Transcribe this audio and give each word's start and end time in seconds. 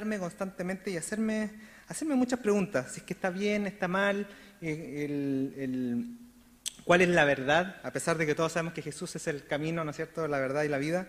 preguntarme 0.00 0.18
constantemente 0.18 0.90
y 0.90 0.96
hacerme, 0.96 1.50
hacerme 1.86 2.14
muchas 2.14 2.40
preguntas. 2.40 2.92
Si 2.92 3.00
es 3.00 3.06
que 3.06 3.12
está 3.12 3.28
bien, 3.28 3.66
está 3.66 3.86
mal, 3.86 4.26
eh, 4.62 5.04
el, 5.04 5.54
el, 5.58 6.06
cuál 6.84 7.02
es 7.02 7.08
la 7.08 7.26
verdad, 7.26 7.76
a 7.82 7.92
pesar 7.92 8.16
de 8.16 8.24
que 8.24 8.34
todos 8.34 8.52
sabemos 8.52 8.72
que 8.72 8.80
Jesús 8.80 9.14
es 9.16 9.26
el 9.26 9.46
camino, 9.46 9.84
¿no 9.84 9.90
es 9.90 9.96
cierto?, 9.96 10.26
la 10.26 10.38
verdad 10.38 10.62
y 10.62 10.68
la 10.68 10.78
vida. 10.78 11.06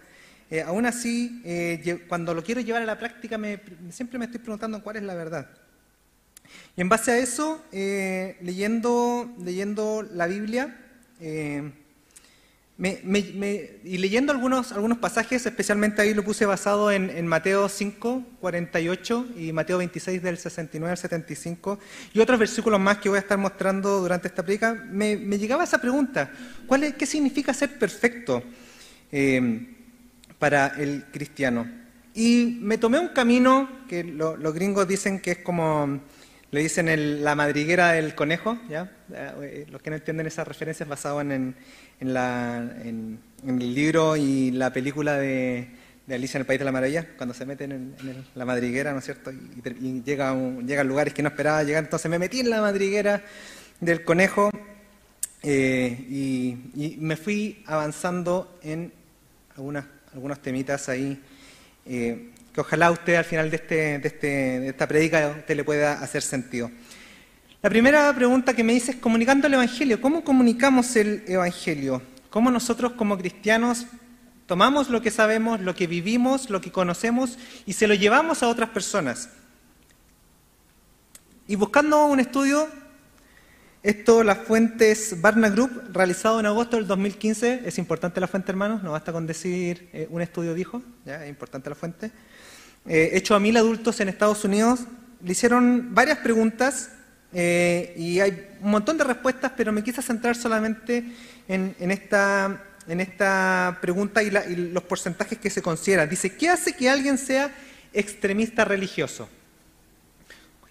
Eh, 0.49 0.61
aún 0.61 0.85
así, 0.85 1.41
eh, 1.45 2.05
cuando 2.09 2.33
lo 2.33 2.43
quiero 2.43 2.59
llevar 2.59 2.81
a 2.81 2.85
la 2.85 2.99
práctica, 2.99 3.37
me, 3.37 3.61
siempre 3.91 4.19
me 4.19 4.25
estoy 4.25 4.41
preguntando 4.41 4.83
cuál 4.83 4.97
es 4.97 5.03
la 5.03 5.15
verdad. 5.15 5.49
Y 6.75 6.81
en 6.81 6.89
base 6.89 7.11
a 7.11 7.17
eso, 7.17 7.63
eh, 7.71 8.37
leyendo, 8.41 9.33
leyendo 9.39 10.03
la 10.03 10.27
Biblia 10.27 10.77
y 12.83 13.97
leyendo 13.99 14.31
algunos, 14.31 14.71
algunos 14.71 14.97
pasajes, 14.97 15.45
especialmente 15.45 16.01
ahí 16.01 16.15
lo 16.15 16.23
puse 16.23 16.47
basado 16.47 16.91
en, 16.91 17.27
Mateo 17.27 17.69
5, 17.69 18.25
48 18.39 19.27
y 19.37 19.51
Mateo 19.51 19.77
26 19.77 20.23
del 20.23 20.37
69 20.37 20.91
al 20.91 20.97
75 20.97 21.77
y 22.13 22.19
otros 22.19 22.39
versículos 22.39 22.79
más 22.79 22.97
que 22.97 23.09
voy 23.09 23.17
a 23.17 23.21
estar 23.21 23.37
mostrando 23.37 23.99
durante 23.99 24.29
esta 24.29 24.41
predica, 24.43 24.73
me, 24.73 25.15
llegaba 25.15 25.63
esa 25.63 25.79
pregunta, 25.79 26.31
¿cuál 26.65 26.83
es, 26.83 26.95
¿qué 26.95 27.05
significa 27.05 27.53
ser 27.53 27.77
perfecto 27.77 28.41
eh, 29.11 29.75
para 30.39 30.67
el 30.69 31.05
cristiano? 31.11 31.69
Y 32.15 32.57
me 32.61 32.79
tomé 32.79 32.97
un 32.97 33.09
camino 33.09 33.69
que 33.87 34.03
los 34.03 34.53
gringos 34.55 34.87
dicen 34.87 35.19
que 35.19 35.31
es 35.31 35.37
como 35.37 36.01
le 36.51 36.59
dicen 36.59 37.23
la 37.23 37.33
madriguera 37.35 37.93
del 37.93 38.13
conejo, 38.13 38.59
¿ya? 38.69 38.91
Eh, 39.13 39.65
los 39.69 39.81
que 39.81 39.89
no 39.89 39.95
entienden 39.95 40.27
esas 40.27 40.47
referencias 40.47 40.87
basadas 40.87 41.25
en, 41.25 41.55
en, 41.99 43.19
el 43.45 43.75
libro 43.75 44.15
y 44.15 44.51
la 44.51 44.71
película 44.71 45.17
de, 45.17 45.67
Alicia 46.09 46.37
en 46.37 46.41
el 46.41 46.45
País 46.45 46.59
de 46.59 46.65
la 46.65 46.71
Maravilla, 46.71 47.07
cuando 47.15 47.33
se 47.33 47.45
meten 47.45 47.71
en, 47.71 47.95
la 48.35 48.45
madriguera, 48.45 48.91
¿no 48.91 48.99
es 48.99 49.05
cierto? 49.05 49.31
Y, 49.31 50.01
llega 50.03 50.31
a 50.31 50.83
lugares 50.83 51.13
que 51.13 51.21
no 51.21 51.29
esperaba 51.29 51.63
llegar, 51.63 51.83
entonces 51.83 52.09
me 52.11 52.19
metí 52.19 52.41
en 52.41 52.49
la 52.49 52.61
madriguera 52.61 53.23
del 53.79 54.03
conejo 54.03 54.51
eh, 55.43 56.05
y, 56.09 56.97
me 56.99 57.15
fui 57.15 57.63
avanzando 57.65 58.59
en 58.61 58.91
algunas, 59.55 59.85
algunos 60.13 60.41
temitas 60.41 60.89
ahí. 60.89 61.19
Eh, 61.85 62.29
que 62.53 62.61
ojalá 62.61 62.91
usted 62.91 63.15
al 63.15 63.23
final 63.25 63.49
de, 63.49 63.55
este, 63.55 63.99
de, 63.99 64.07
este, 64.07 64.27
de 64.27 64.67
esta 64.67 64.87
predica 64.87 65.35
usted 65.39 65.55
le 65.55 65.63
pueda 65.63 65.93
hacer 65.93 66.21
sentido. 66.21 66.69
La 67.63 67.69
primera 67.69 68.11
pregunta 68.15 68.55
que 68.55 68.63
me 68.63 68.73
dice 68.73 68.93
es 68.93 68.97
comunicando 68.97 69.45
el 69.45 69.53
Evangelio. 69.53 70.01
¿Cómo 70.01 70.23
comunicamos 70.23 70.95
el 70.95 71.23
Evangelio? 71.27 72.01
¿Cómo 72.31 72.49
nosotros 72.49 72.93
como 72.93 73.19
cristianos 73.19 73.85
tomamos 74.47 74.89
lo 74.89 74.99
que 75.03 75.11
sabemos, 75.11 75.61
lo 75.61 75.75
que 75.75 75.85
vivimos, 75.85 76.49
lo 76.49 76.59
que 76.59 76.71
conocemos 76.71 77.37
y 77.67 77.73
se 77.73 77.85
lo 77.85 77.93
llevamos 77.93 78.41
a 78.41 78.47
otras 78.47 78.71
personas? 78.71 79.29
Y 81.47 81.53
buscando 81.55 82.07
un 82.07 82.19
estudio, 82.19 82.67
esto 83.83 84.23
las 84.23 84.39
fuentes 84.39 85.21
Barna 85.21 85.49
Group, 85.49 85.83
realizado 85.93 86.39
en 86.39 86.47
agosto 86.47 86.77
del 86.77 86.87
2015, 86.87 87.61
es 87.63 87.77
importante 87.77 88.19
la 88.19 88.27
fuente 88.27 88.51
hermanos, 88.51 88.81
no 88.81 88.93
basta 88.93 89.13
con 89.13 89.27
decir 89.27 89.87
eh, 89.93 90.07
un 90.09 90.23
estudio 90.23 90.55
dijo, 90.55 90.81
es 91.05 91.29
importante 91.29 91.69
la 91.69 91.75
fuente 91.75 92.11
eh, 92.87 93.11
hecho 93.13 93.35
a 93.35 93.39
mil 93.39 93.55
adultos 93.55 93.99
en 93.99 94.09
Estados 94.09 94.43
Unidos, 94.45 94.79
le 95.23 95.33
hicieron 95.33 95.93
varias 95.93 96.17
preguntas 96.17 96.89
eh, 97.33 97.93
y 97.97 98.19
hay 98.19 98.47
un 98.61 98.71
montón 98.71 98.97
de 98.97 99.03
respuestas, 99.03 99.51
pero 99.55 99.71
me 99.71 99.83
quise 99.83 100.01
centrar 100.01 100.35
solamente 100.35 101.03
en, 101.47 101.91
esta, 101.91 102.63
en 102.87 103.01
esta, 103.01 103.77
pregunta 103.81 104.21
y, 104.23 104.29
los 104.29 104.83
porcentajes 104.83 105.37
que 105.37 105.49
se 105.49 105.61
consideran. 105.61 106.09
Dice, 106.09 106.35
¿qué 106.35 106.49
hace 106.49 106.73
que 106.73 106.89
alguien 106.89 107.17
sea 107.17 107.51
extremista 107.93 108.65
religioso? 108.65 109.29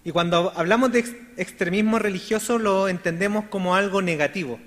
Y 0.03 0.11
cuando 0.11 0.51
hablamos 0.55 0.91
de 0.91 0.99
extremismo 1.37 1.99
religioso 1.99 2.57
lo 2.57 2.87
entendemos 2.87 3.45
como 3.45 3.75
algo 3.75 4.01
negativo. 4.01 4.59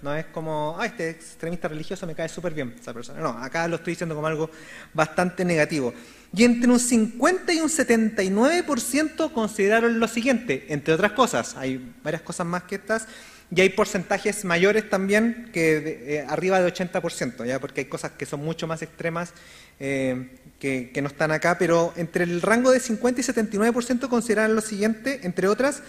No 0.00 0.14
es 0.14 0.24
como, 0.26 0.76
ah, 0.78 0.86
este 0.86 1.10
extremista 1.10 1.68
religioso 1.68 2.06
me 2.06 2.14
cae 2.14 2.28
súper 2.28 2.54
bien, 2.54 2.74
esa 2.80 2.94
persona. 2.94 3.20
No, 3.20 3.30
acá 3.30 3.68
lo 3.68 3.76
estoy 3.76 3.92
diciendo 3.92 4.14
como 4.14 4.26
algo 4.26 4.50
bastante 4.94 5.44
negativo. 5.44 5.92
Y 6.34 6.44
entre 6.44 6.70
un 6.70 6.80
50 6.80 7.52
y 7.52 7.60
un 7.60 7.68
79% 7.68 9.32
consideraron 9.32 10.00
lo 10.00 10.08
siguiente, 10.08 10.66
entre 10.68 10.94
otras 10.94 11.12
cosas, 11.12 11.56
hay 11.56 11.94
varias 12.02 12.22
cosas 12.22 12.46
más 12.46 12.62
que 12.62 12.76
estas, 12.76 13.06
y 13.54 13.60
hay 13.60 13.70
porcentajes 13.70 14.44
mayores 14.44 14.88
también 14.88 15.50
que 15.52 16.16
eh, 16.16 16.26
arriba 16.28 16.60
de 16.60 16.72
80%, 16.72 17.46
¿ya? 17.46 17.58
porque 17.58 17.82
hay 17.82 17.86
cosas 17.86 18.12
que 18.12 18.26
son 18.26 18.40
mucho 18.40 18.66
más 18.66 18.82
extremas 18.82 19.32
eh, 19.80 20.38
que, 20.58 20.90
que, 20.92 21.00
no 21.00 21.08
están 21.08 21.30
acá, 21.30 21.56
pero 21.58 21.92
entre 21.96 22.24
el 22.24 22.42
rango 22.42 22.70
de 22.70 22.80
50 22.80 23.20
y 23.20 23.24
79% 23.24 24.08
consideran 24.08 24.54
lo 24.54 24.60
siguiente, 24.60 25.20
entre 25.22 25.48
otras, 25.48 25.82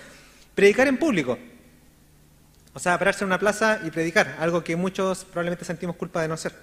predicar 0.56 0.88
en 0.88 0.98
público. 0.98 1.38
O 2.74 2.80
sea, 2.80 2.98
pararse 2.98 3.24
en 3.24 3.28
una 3.28 3.40
plaza 3.40 3.80
y 3.84 3.90
predicar, 3.90 4.38
algo 4.40 4.64
que 4.64 4.76
muchos 4.76 5.26
probablemente 5.26 5.66
sentimos 5.66 5.96
culpa 5.96 6.22
de 6.22 6.28
no 6.28 6.36
hacer. 6.36 6.54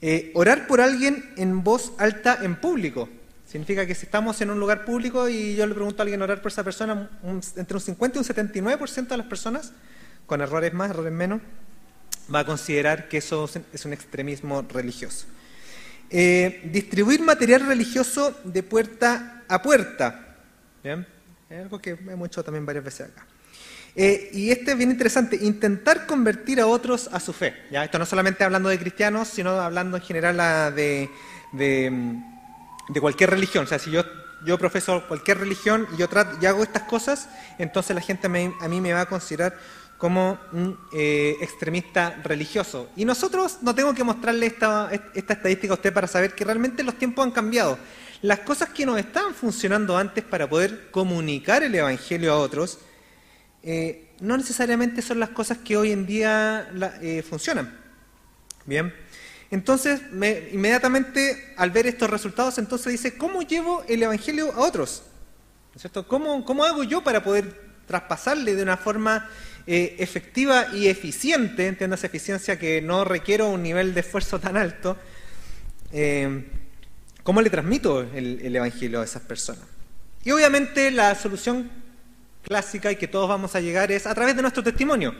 Eh, 0.00 0.30
orar 0.34 0.66
por 0.66 0.80
alguien 0.80 1.32
en 1.36 1.62
voz 1.62 1.92
alta 1.98 2.38
en 2.42 2.56
público. 2.56 3.08
Significa 3.46 3.86
que 3.86 3.94
si 3.94 4.06
estamos 4.06 4.40
en 4.40 4.50
un 4.50 4.60
lugar 4.60 4.84
público 4.84 5.28
y 5.28 5.56
yo 5.56 5.66
le 5.66 5.74
pregunto 5.74 6.02
a 6.02 6.04
alguien 6.04 6.20
orar 6.22 6.40
por 6.40 6.52
esa 6.52 6.62
persona, 6.62 7.08
entre 7.56 7.76
un 7.76 7.80
50 7.80 8.18
y 8.18 8.20
un 8.20 8.24
79% 8.24 9.08
de 9.08 9.16
las 9.16 9.26
personas, 9.26 9.72
con 10.26 10.40
errores 10.40 10.72
más, 10.74 10.90
errores 10.90 11.12
menos, 11.12 11.40
va 12.32 12.40
a 12.40 12.44
considerar 12.44 13.08
que 13.08 13.18
eso 13.18 13.48
es 13.72 13.84
un 13.84 13.92
extremismo 13.92 14.62
religioso. 14.62 15.26
Eh, 16.10 16.68
distribuir 16.72 17.20
material 17.20 17.66
religioso 17.66 18.38
de 18.44 18.62
puerta 18.62 19.44
a 19.48 19.62
puerta. 19.62 20.36
¿Bien? 20.82 21.06
Es 21.50 21.62
algo 21.62 21.78
que 21.80 21.90
hemos 21.90 22.28
hecho 22.28 22.42
también 22.44 22.64
varias 22.64 22.84
veces 22.84 23.08
acá. 23.08 23.26
Eh, 24.00 24.30
y 24.32 24.52
este 24.52 24.70
es 24.70 24.78
bien 24.78 24.92
interesante, 24.92 25.34
intentar 25.42 26.06
convertir 26.06 26.60
a 26.60 26.68
otros 26.68 27.10
a 27.12 27.18
su 27.18 27.32
fe. 27.32 27.52
¿ya? 27.68 27.82
Esto 27.82 27.98
no 27.98 28.06
solamente 28.06 28.44
hablando 28.44 28.68
de 28.68 28.78
cristianos, 28.78 29.26
sino 29.26 29.50
hablando 29.50 29.96
en 29.96 30.02
general 30.04 30.36
de, 30.76 31.10
de, 31.50 33.00
cualquier 33.00 33.30
religión. 33.30 33.64
O 33.64 33.66
sea, 33.66 33.80
si 33.80 33.90
yo, 33.90 34.04
yo 34.46 34.56
profeso 34.56 35.02
cualquier 35.08 35.38
religión 35.38 35.88
y 35.92 35.96
yo 35.96 36.08
trato, 36.08 36.38
y 36.40 36.46
hago 36.46 36.62
estas 36.62 36.84
cosas, 36.84 37.28
entonces 37.58 37.96
la 37.96 38.00
gente 38.00 38.28
a 38.28 38.68
mí 38.68 38.80
me 38.80 38.92
va 38.92 39.00
a 39.00 39.06
considerar 39.06 39.58
como 39.98 40.38
un 40.52 40.78
eh, 40.92 41.36
extremista 41.40 42.20
religioso. 42.22 42.90
Y 42.94 43.04
nosotros 43.04 43.58
no 43.62 43.74
tengo 43.74 43.92
que 43.94 44.04
mostrarle 44.04 44.46
esta, 44.46 44.92
esta 45.12 45.32
estadística 45.32 45.72
a 45.72 45.74
usted 45.74 45.92
para 45.92 46.06
saber 46.06 46.36
que 46.36 46.44
realmente 46.44 46.84
los 46.84 46.94
tiempos 46.94 47.26
han 47.26 47.32
cambiado. 47.32 47.76
Las 48.22 48.38
cosas 48.40 48.68
que 48.68 48.86
nos 48.86 48.96
estaban 48.96 49.34
funcionando 49.34 49.98
antes 49.98 50.22
para 50.22 50.48
poder 50.48 50.92
comunicar 50.92 51.64
el 51.64 51.74
Evangelio 51.74 52.32
a 52.32 52.38
otros, 52.38 52.78
eh, 53.62 54.10
no 54.20 54.36
necesariamente 54.36 55.02
son 55.02 55.20
las 55.20 55.30
cosas 55.30 55.58
que 55.58 55.76
hoy 55.76 55.92
en 55.92 56.06
día 56.06 56.70
eh, 57.02 57.22
funcionan. 57.22 57.78
Bien, 58.64 58.94
entonces 59.50 60.00
inmediatamente 60.12 61.54
al 61.56 61.70
ver 61.70 61.86
estos 61.86 62.10
resultados, 62.10 62.58
entonces 62.58 62.92
dice, 62.92 63.16
¿cómo 63.16 63.42
llevo 63.42 63.84
el 63.88 64.02
Evangelio 64.02 64.52
a 64.52 64.60
otros? 64.60 65.02
¿No 65.74 65.80
cierto? 65.80 66.06
¿Cómo, 66.06 66.44
¿Cómo, 66.44 66.64
hago 66.64 66.84
yo 66.84 67.02
para 67.02 67.22
poder 67.22 67.68
traspasarle 67.86 68.54
de 68.54 68.62
una 68.62 68.76
forma 68.76 69.30
eh, 69.66 69.96
efectiva 69.98 70.68
y 70.74 70.88
eficiente, 70.88 71.66
entiendas 71.66 72.04
eficiencia 72.04 72.58
que 72.58 72.82
no 72.82 73.04
requiero 73.04 73.48
un 73.48 73.62
nivel 73.62 73.94
de 73.94 74.00
esfuerzo 74.00 74.38
tan 74.38 74.56
alto, 74.56 74.96
¿cómo 77.22 77.40
le 77.40 77.48
transmito 77.48 78.02
el 78.02 78.54
Evangelio 78.54 79.00
a 79.00 79.04
esas 79.04 79.22
personas? 79.22 79.64
Y 80.24 80.30
obviamente 80.30 80.90
la 80.90 81.14
solución 81.14 81.70
clásica 82.48 82.90
y 82.90 82.96
que 82.96 83.06
todos 83.06 83.28
vamos 83.28 83.54
a 83.54 83.60
llegar 83.60 83.92
es 83.92 84.06
a 84.06 84.14
través 84.14 84.34
de 84.34 84.42
nuestro 84.42 84.62
testimonio, 84.62 85.14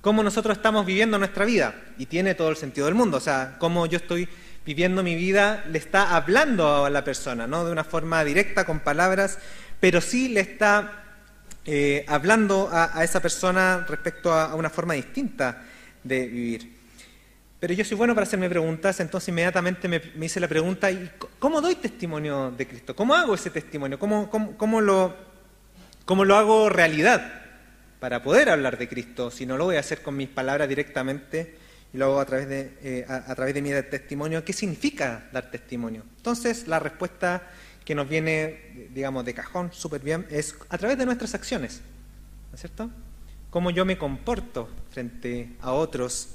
cómo 0.00 0.22
nosotros 0.22 0.56
estamos 0.56 0.86
viviendo 0.86 1.18
nuestra 1.18 1.44
vida. 1.44 1.74
Y 1.98 2.06
tiene 2.06 2.34
todo 2.34 2.48
el 2.48 2.56
sentido 2.56 2.86
del 2.86 2.94
mundo, 2.94 3.18
o 3.18 3.20
sea, 3.20 3.56
cómo 3.58 3.86
yo 3.86 3.98
estoy 3.98 4.28
viviendo 4.64 5.02
mi 5.02 5.14
vida 5.14 5.64
le 5.70 5.78
está 5.78 6.14
hablando 6.14 6.84
a 6.84 6.90
la 6.90 7.02
persona, 7.02 7.46
no 7.46 7.64
de 7.64 7.72
una 7.72 7.84
forma 7.84 8.24
directa 8.24 8.64
con 8.64 8.80
palabras, 8.80 9.38
pero 9.78 10.00
sí 10.00 10.28
le 10.28 10.40
está 10.40 11.04
eh, 11.64 12.04
hablando 12.08 12.68
a, 12.70 13.02
esa 13.02 13.20
persona 13.20 13.84
respecto 13.88 14.32
a, 14.32 14.54
una 14.54 14.70
forma 14.70 14.94
distinta 14.94 15.62
de 16.02 16.26
vivir. 16.26 16.80
Pero 17.58 17.74
yo 17.74 17.84
soy 17.84 17.96
bueno 17.96 18.14
para 18.14 18.24
hacerme 18.24 18.48
preguntas, 18.48 19.00
entonces 19.00 19.28
inmediatamente 19.28 19.86
me, 19.86 20.00
hice 20.24 20.40
la 20.40 20.48
pregunta, 20.48 20.90
¿y 20.90 21.10
¿cómo 21.38 21.60
doy 21.60 21.74
testimonio 21.74 22.50
de 22.50 22.66
Cristo? 22.66 22.96
¿Cómo 22.96 23.14
hago 23.14 23.34
ese 23.34 23.50
testimonio? 23.50 23.98
¿Cómo, 23.98 24.30
cómo 24.30 24.80
lo, 24.80 25.29
¿Cómo 26.04 26.24
lo 26.24 26.36
hago 26.36 26.68
realidad 26.68 27.42
para 28.00 28.22
poder 28.22 28.48
hablar 28.48 28.78
de 28.78 28.88
Cristo? 28.88 29.30
Si 29.30 29.46
no 29.46 29.56
lo 29.56 29.64
voy 29.66 29.76
a 29.76 29.80
hacer 29.80 30.02
con 30.02 30.16
mis 30.16 30.28
palabras 30.28 30.68
directamente 30.68 31.56
y 31.92 31.98
lo 31.98 32.06
hago 32.06 32.20
a 32.20 32.24
través 32.24 32.48
de, 32.48 32.78
eh, 32.82 33.06
a, 33.08 33.34
través 33.34 33.54
de 33.54 33.62
mi 33.62 33.70
testimonio, 33.70 34.44
¿qué 34.44 34.52
significa 34.52 35.28
dar 35.32 35.50
testimonio? 35.50 36.04
Entonces, 36.16 36.68
la 36.68 36.78
respuesta 36.78 37.50
que 37.84 37.94
nos 37.94 38.08
viene, 38.08 38.88
digamos, 38.92 39.24
de 39.24 39.34
cajón 39.34 39.72
súper 39.72 40.00
bien 40.02 40.26
es 40.30 40.54
a 40.68 40.78
través 40.78 40.98
de 40.98 41.06
nuestras 41.06 41.34
acciones. 41.34 41.80
¿no 42.50 42.54
es 42.54 42.60
cierto? 42.60 42.90
Cómo 43.50 43.70
yo 43.70 43.84
me 43.84 43.98
comporto 43.98 44.68
frente 44.90 45.50
a 45.60 45.72
otros 45.72 46.28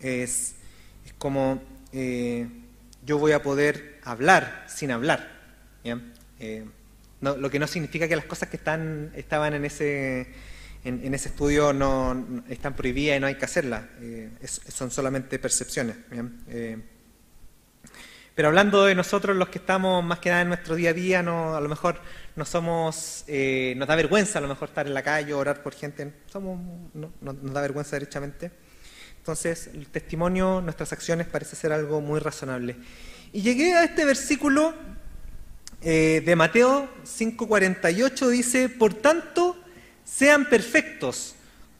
es, 0.00 0.54
es 1.04 1.12
como 1.18 1.60
eh, 1.92 2.48
yo 3.04 3.18
voy 3.18 3.32
a 3.32 3.42
poder 3.42 4.00
hablar 4.04 4.64
sin 4.68 4.90
hablar. 4.90 5.30
Eh, 5.84 6.64
lo 7.24 7.50
que 7.50 7.58
no 7.58 7.66
significa 7.66 8.06
que 8.08 8.16
las 8.16 8.26
cosas 8.26 8.48
que 8.48 8.56
están, 8.56 9.12
estaban 9.16 9.54
en 9.54 9.64
ese, 9.64 10.28
en, 10.84 11.14
ese 11.14 11.28
estudio 11.28 11.72
no, 11.72 12.42
están 12.48 12.74
prohibidas 12.74 13.16
y 13.16 13.20
no 13.20 13.26
hay 13.26 13.36
que 13.36 13.44
hacerlas. 13.44 13.84
Eh, 14.00 14.30
son 14.46 14.90
solamente 14.90 15.38
percepciones. 15.38 15.96
pero 18.34 18.48
hablando 18.48 18.84
de 18.84 18.94
nosotros, 18.94 19.36
los 19.36 19.48
que 19.48 19.58
estamos 19.58 20.04
más 20.04 20.18
que 20.18 20.30
nada 20.30 20.42
en 20.42 20.48
nuestro 20.48 20.74
día 20.74 20.90
a 20.90 20.92
día, 20.92 21.22
no, 21.22 21.56
a 21.56 21.60
lo 21.60 21.68
mejor 21.68 22.00
no 22.36 22.44
somos, 22.44 23.24
nos 23.76 23.88
da 23.88 23.96
vergüenza 23.96 24.38
a 24.38 24.42
lo 24.42 24.48
mejor 24.48 24.68
estar 24.68 24.86
en 24.86 24.94
la 24.94 25.02
calle, 25.02 25.32
orar 25.34 25.62
por 25.62 25.74
gente, 25.74 26.12
somos, 26.26 26.58
no, 26.94 27.12
nos 27.20 27.52
da 27.52 27.60
vergüenza 27.60 27.96
derechamente. 27.96 28.50
Entonces, 29.24 29.70
el 29.72 29.86
testimonio, 29.86 30.60
nuestras 30.60 30.92
acciones 30.92 31.26
parece 31.26 31.56
ser 31.56 31.72
algo 31.72 32.02
muy 32.02 32.20
razonable. 32.20 32.76
Y 33.32 33.40
llegué 33.40 33.72
a 33.72 33.82
este 33.82 34.04
versículo 34.04 34.74
eh, 35.84 36.22
de 36.24 36.34
Mateo 36.36 36.88
5:48, 37.04 38.28
dice, 38.28 38.68
por 38.68 38.94
tanto, 38.94 39.56
sean 40.04 40.48
perfectos, 40.48 41.34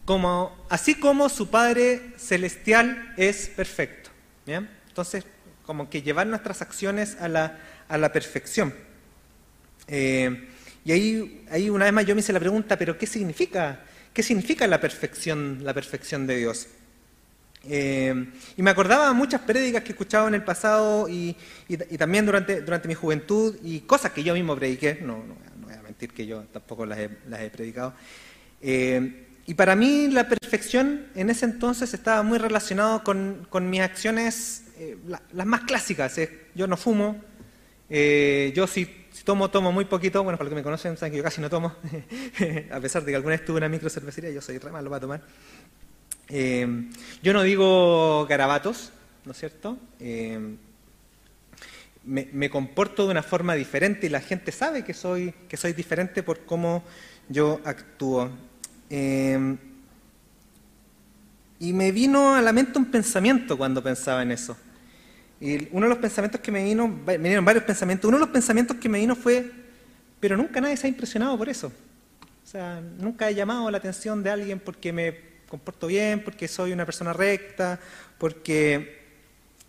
como, 0.04 0.54
así 0.68 0.94
como 0.94 1.28
su 1.28 1.48
Padre 1.48 2.12
Celestial 2.18 3.14
es 3.16 3.48
perfecto. 3.48 4.10
Entonces, 4.46 5.24
como 5.64 5.88
que 5.88 6.02
llevar 6.02 6.26
nuestras 6.26 6.60
acciones 6.60 7.16
a 7.18 7.28
la, 7.28 7.58
a 7.88 7.96
la 7.96 8.12
perfección. 8.12 8.74
Eh, 9.88 10.48
y 10.84 10.92
ahí, 10.92 11.46
ahí 11.50 11.70
una 11.70 11.86
vez 11.86 11.94
más 11.94 12.04
yo 12.04 12.14
me 12.14 12.20
hice 12.20 12.32
la 12.32 12.40
pregunta, 12.40 12.76
pero 12.76 12.98
¿qué 12.98 13.06
significa? 13.06 13.84
¿Qué 14.12 14.22
significa 14.22 14.66
la 14.66 14.80
perfección, 14.80 15.60
la 15.62 15.72
perfección 15.72 16.26
de 16.26 16.36
Dios? 16.36 16.68
Eh, 17.69 18.32
y 18.56 18.62
me 18.62 18.70
acordaba 18.70 19.12
muchas 19.12 19.40
prédicas 19.40 19.82
que 19.82 19.90
he 19.90 19.93
escuchado 19.93 20.28
en 20.28 20.34
el 20.34 20.44
pasado 20.44 21.08
y, 21.08 21.37
también 21.99 22.26
durante, 22.26 22.61
durante 22.62 22.88
mi 22.88 22.94
juventud 22.94 23.56
y 23.62 23.81
cosas 23.81 24.12
que 24.12 24.22
yo 24.22 24.34
mismo 24.34 24.55
prediqué, 24.56 24.99
no, 25.02 25.25
no, 25.25 25.37
voy 25.64 25.75
a 25.75 25.82
mentir 25.82 26.12
que 26.12 26.26
yo 26.26 26.43
tampoco 26.52 26.87
las 26.87 26.99
he, 26.99 27.11
las 27.28 27.40
he 27.40 27.50
predicado. 27.50 27.94
Eh, 28.61 29.26
y 29.46 29.55
para 29.55 29.76
mí 29.76 30.08
la 30.08 30.28
perfección 30.28 31.06
en 31.14 31.31
ese 31.31 31.44
entonces 31.44 31.93
estaba 31.93 32.22
muy 32.22 32.38
relacionado 32.38 33.05
con, 33.05 33.46
con 33.50 33.69
mis 33.69 33.81
acciones, 33.81 34.64
eh, 34.78 34.96
las 35.32 35.46
más 35.46 35.62
clásicas. 35.62 36.19
Yo 36.55 36.66
no 36.66 36.76
fumo, 36.76 37.20
yo 37.90 38.66
si, 38.66 38.87
tomo, 39.25 39.50
tomo 39.50 39.70
muy 39.70 39.84
poquito, 39.84 40.22
bueno, 40.22 40.38
para 40.38 40.46
los 40.46 40.52
que 40.52 40.56
me 40.56 40.62
conocen 40.62 40.96
saben 40.96 41.12
que 41.12 41.19
yo 41.19 41.25
casi 41.25 41.40
no 41.40 41.50
tomo, 41.50 41.75
a 42.72 42.81
pesar 42.81 43.05
de 43.05 43.12
que 43.12 43.16
alguna 43.16 43.37
vez 43.37 43.44
tuve 43.44 43.58
una 43.58 43.69
micro 43.69 43.88
cervecería, 43.88 44.31
yo 44.31 44.40
soy 44.40 44.58
re 44.58 44.72
malo 44.72 44.90
para 44.90 45.00
tomar. 45.00 45.22
Eh, 46.29 46.67
yo 47.23 47.32
no 47.32 47.43
digo 47.43 48.26
garabatos, 48.26 48.93
¿no 49.25 49.32
es 49.32 49.38
cierto? 49.38 49.79
Eh, 50.00 50.56
me, 52.05 52.50
comporto 52.50 53.05
de 53.06 53.12
una 53.12 53.23
forma 53.23 53.55
diferente 53.55 54.06
y 54.06 54.11
la 54.11 54.21
gente 54.21 54.53
sabe 54.53 54.85
que 54.85 54.94
soy, 54.94 55.35
que 55.49 55.56
soy 55.56 55.73
diferente 55.73 56.23
por 56.23 56.44
cómo 56.44 56.85
yo 57.29 57.61
actúo. 57.65 58.31
Eh, 58.91 59.56
y 61.59 61.73
me 61.73 61.93
vino 61.93 62.35
a 62.35 62.43
la 62.43 62.53
mente 62.53 62.79
un 62.79 62.91
pensamiento 62.91 63.56
cuando 63.56 63.82
pensaba 63.82 64.23
en 64.23 64.32
eso. 64.32 64.56
Y 65.41 65.69
uno 65.73 65.87
de 65.87 65.91
los 65.91 65.99
pensamientos 65.99 66.41
que 66.41 66.53
me 66.53 66.62
vino, 66.65 66.88
me 66.88 67.19
vinieron 67.19 67.44
varios 67.44 67.65
pensamientos, 67.65 68.09
uno 68.09 68.19
de 68.19 68.25
los 68.25 68.32
pensamientos 68.32 68.76
que 68.76 68.88
me 68.88 68.99
vino 68.99 69.17
fue, 69.17 69.50
pero 70.21 70.37
nunca 70.37 70.61
nadie 70.61 70.76
se 70.76 70.87
ha 70.87 70.91
impresionado 70.91 71.37
por 71.37 71.49
eso. 71.49 71.69
O 72.44 72.47
sea, 72.47 72.81
nunca 72.99 73.29
he 73.31 73.35
llamado 73.35 73.71
la 73.71 73.79
atención 73.79 74.23
de 74.23 74.31
alguien 74.31 74.61
porque 74.61 74.93
me 74.93 75.33
comporto 75.49 75.87
bien, 75.87 76.23
porque 76.25 76.49
soy 76.49 76.73
una 76.73 76.85
persona 76.85 77.12
recta, 77.12 77.79
porque 78.19 79.05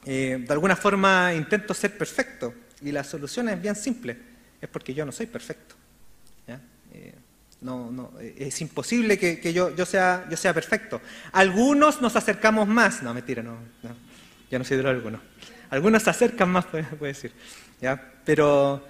eh, 0.06 0.38
de 0.40 0.54
alguna 0.54 0.76
forma 0.76 1.34
intento 1.34 1.74
ser 1.74 1.98
perfecto. 1.98 2.54
Y 2.82 2.92
la 2.92 3.04
solución 3.04 3.50
es 3.50 3.62
bien 3.62 3.76
simple, 3.76 4.18
es 4.62 4.70
porque 4.70 4.94
yo 4.94 5.06
no 5.06 5.12
soy 5.12 5.26
perfecto. 5.26 5.76
Eh, 6.94 7.14
no, 7.62 7.92
no, 7.92 8.14
eh, 8.22 8.36
es 8.38 8.62
imposible 8.62 9.18
que, 9.18 9.52
yo, 9.52 9.76
yo, 9.76 9.86
sea, 9.86 10.26
yo 10.30 10.38
sea 10.38 10.54
perfecto. 10.54 11.02
Algunos 11.34 12.02
nos 12.02 12.16
acercamos 12.16 12.68
más, 12.68 13.04
no, 13.04 13.14
mentira, 13.14 13.44
no, 13.44 13.58
no 13.84 14.06
ya 14.50 14.60
no 14.60 14.64
soy 14.64 14.78
de 14.78 14.88
algunos. 14.88 15.20
Algunos 15.72 16.04
se 16.04 16.10
acercan 16.10 16.50
más, 16.50 16.66
puede, 16.66 16.86
decir. 17.02 17.34
¿ya? 17.82 18.14
Pero, 18.24 18.88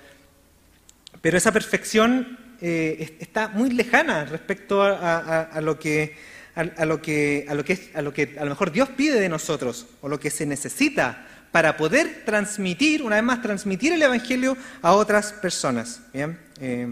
pero 1.21 1.37
esa 1.37 1.51
perfección 1.51 2.37
está 2.61 3.47
muy 3.47 3.71
lejana 3.71 4.25
respecto 4.25 4.83
a 4.83 5.59
lo 5.61 5.79
que 5.79 6.15
a, 6.55 6.85
lo 6.85 7.01
que, 7.01 7.45
a, 7.49 7.53
lo 7.53 7.65
que, 7.65 7.91
a 7.93 8.01
lo 8.01 8.13
que 8.13 8.35
a 8.39 8.43
lo 8.43 8.49
mejor 8.49 8.71
Dios 8.71 8.89
pide 8.89 9.19
de 9.19 9.29
nosotros 9.29 9.87
o 10.01 10.07
lo 10.07 10.19
que 10.19 10.29
se 10.29 10.45
necesita 10.45 11.27
para 11.51 11.77
poder 11.77 12.23
transmitir, 12.25 13.01
una 13.01 13.15
vez 13.15 13.23
más, 13.23 13.41
transmitir 13.41 13.93
el 13.93 14.01
Evangelio 14.01 14.57
a 14.81 14.93
otras 14.93 15.33
personas. 15.33 16.01
¿bien? 16.13 16.37
Eh, 16.59 16.87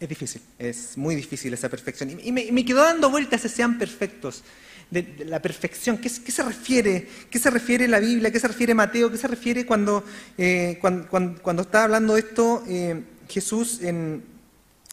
es 0.00 0.08
difícil, 0.08 0.42
es 0.58 0.96
muy 0.96 1.14
difícil 1.14 1.52
esa 1.54 1.68
perfección. 1.68 2.18
Y, 2.22 2.32
me, 2.32 2.64
quedó 2.64 2.82
dando 2.82 3.10
vueltas 3.10 3.44
ese 3.44 3.54
sean 3.54 3.78
perfectos. 3.78 4.42
De, 4.90 5.24
la 5.26 5.40
perfección, 5.40 5.96
¿Qué, 5.96 6.10
¿qué, 6.24 6.32
se 6.32 6.42
refiere? 6.42 7.08
¿Qué 7.30 7.38
se 7.38 7.50
refiere 7.50 7.88
la 7.88 8.00
Biblia? 8.00 8.30
¿Qué 8.30 8.40
se 8.40 8.48
refiere 8.48 8.74
Mateo? 8.74 9.10
¿Qué 9.10 9.16
se 9.16 9.28
refiere 9.28 9.64
cuando, 9.64 10.04
eh, 10.36 10.78
cuando, 10.80 11.08
cuando, 11.08 11.62
está 11.62 11.84
hablando 11.84 12.16
esto 12.16 12.62
eh, 12.68 13.02
Jesús 13.28 13.80
en, 13.82 14.22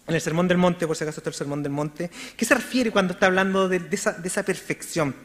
en 0.10 0.16
el 0.16 0.22
Sermón 0.22 0.48
del 0.48 0.58
Monte, 0.58 0.88
por 0.88 0.96
si 0.96 1.04
acaso 1.04 1.20
está 1.20 1.30
el 1.30 1.36
Sermón 1.36 1.64
del 1.64 1.72
Monte, 1.72 2.10
¿qué 2.36 2.46
se 2.46 2.56
refiere 2.56 2.92
cuando 2.92 3.14
está 3.14 3.28
hablando 3.28 3.70
de, 3.70 3.82
esa, 3.92 4.44
perfección? 4.44 5.16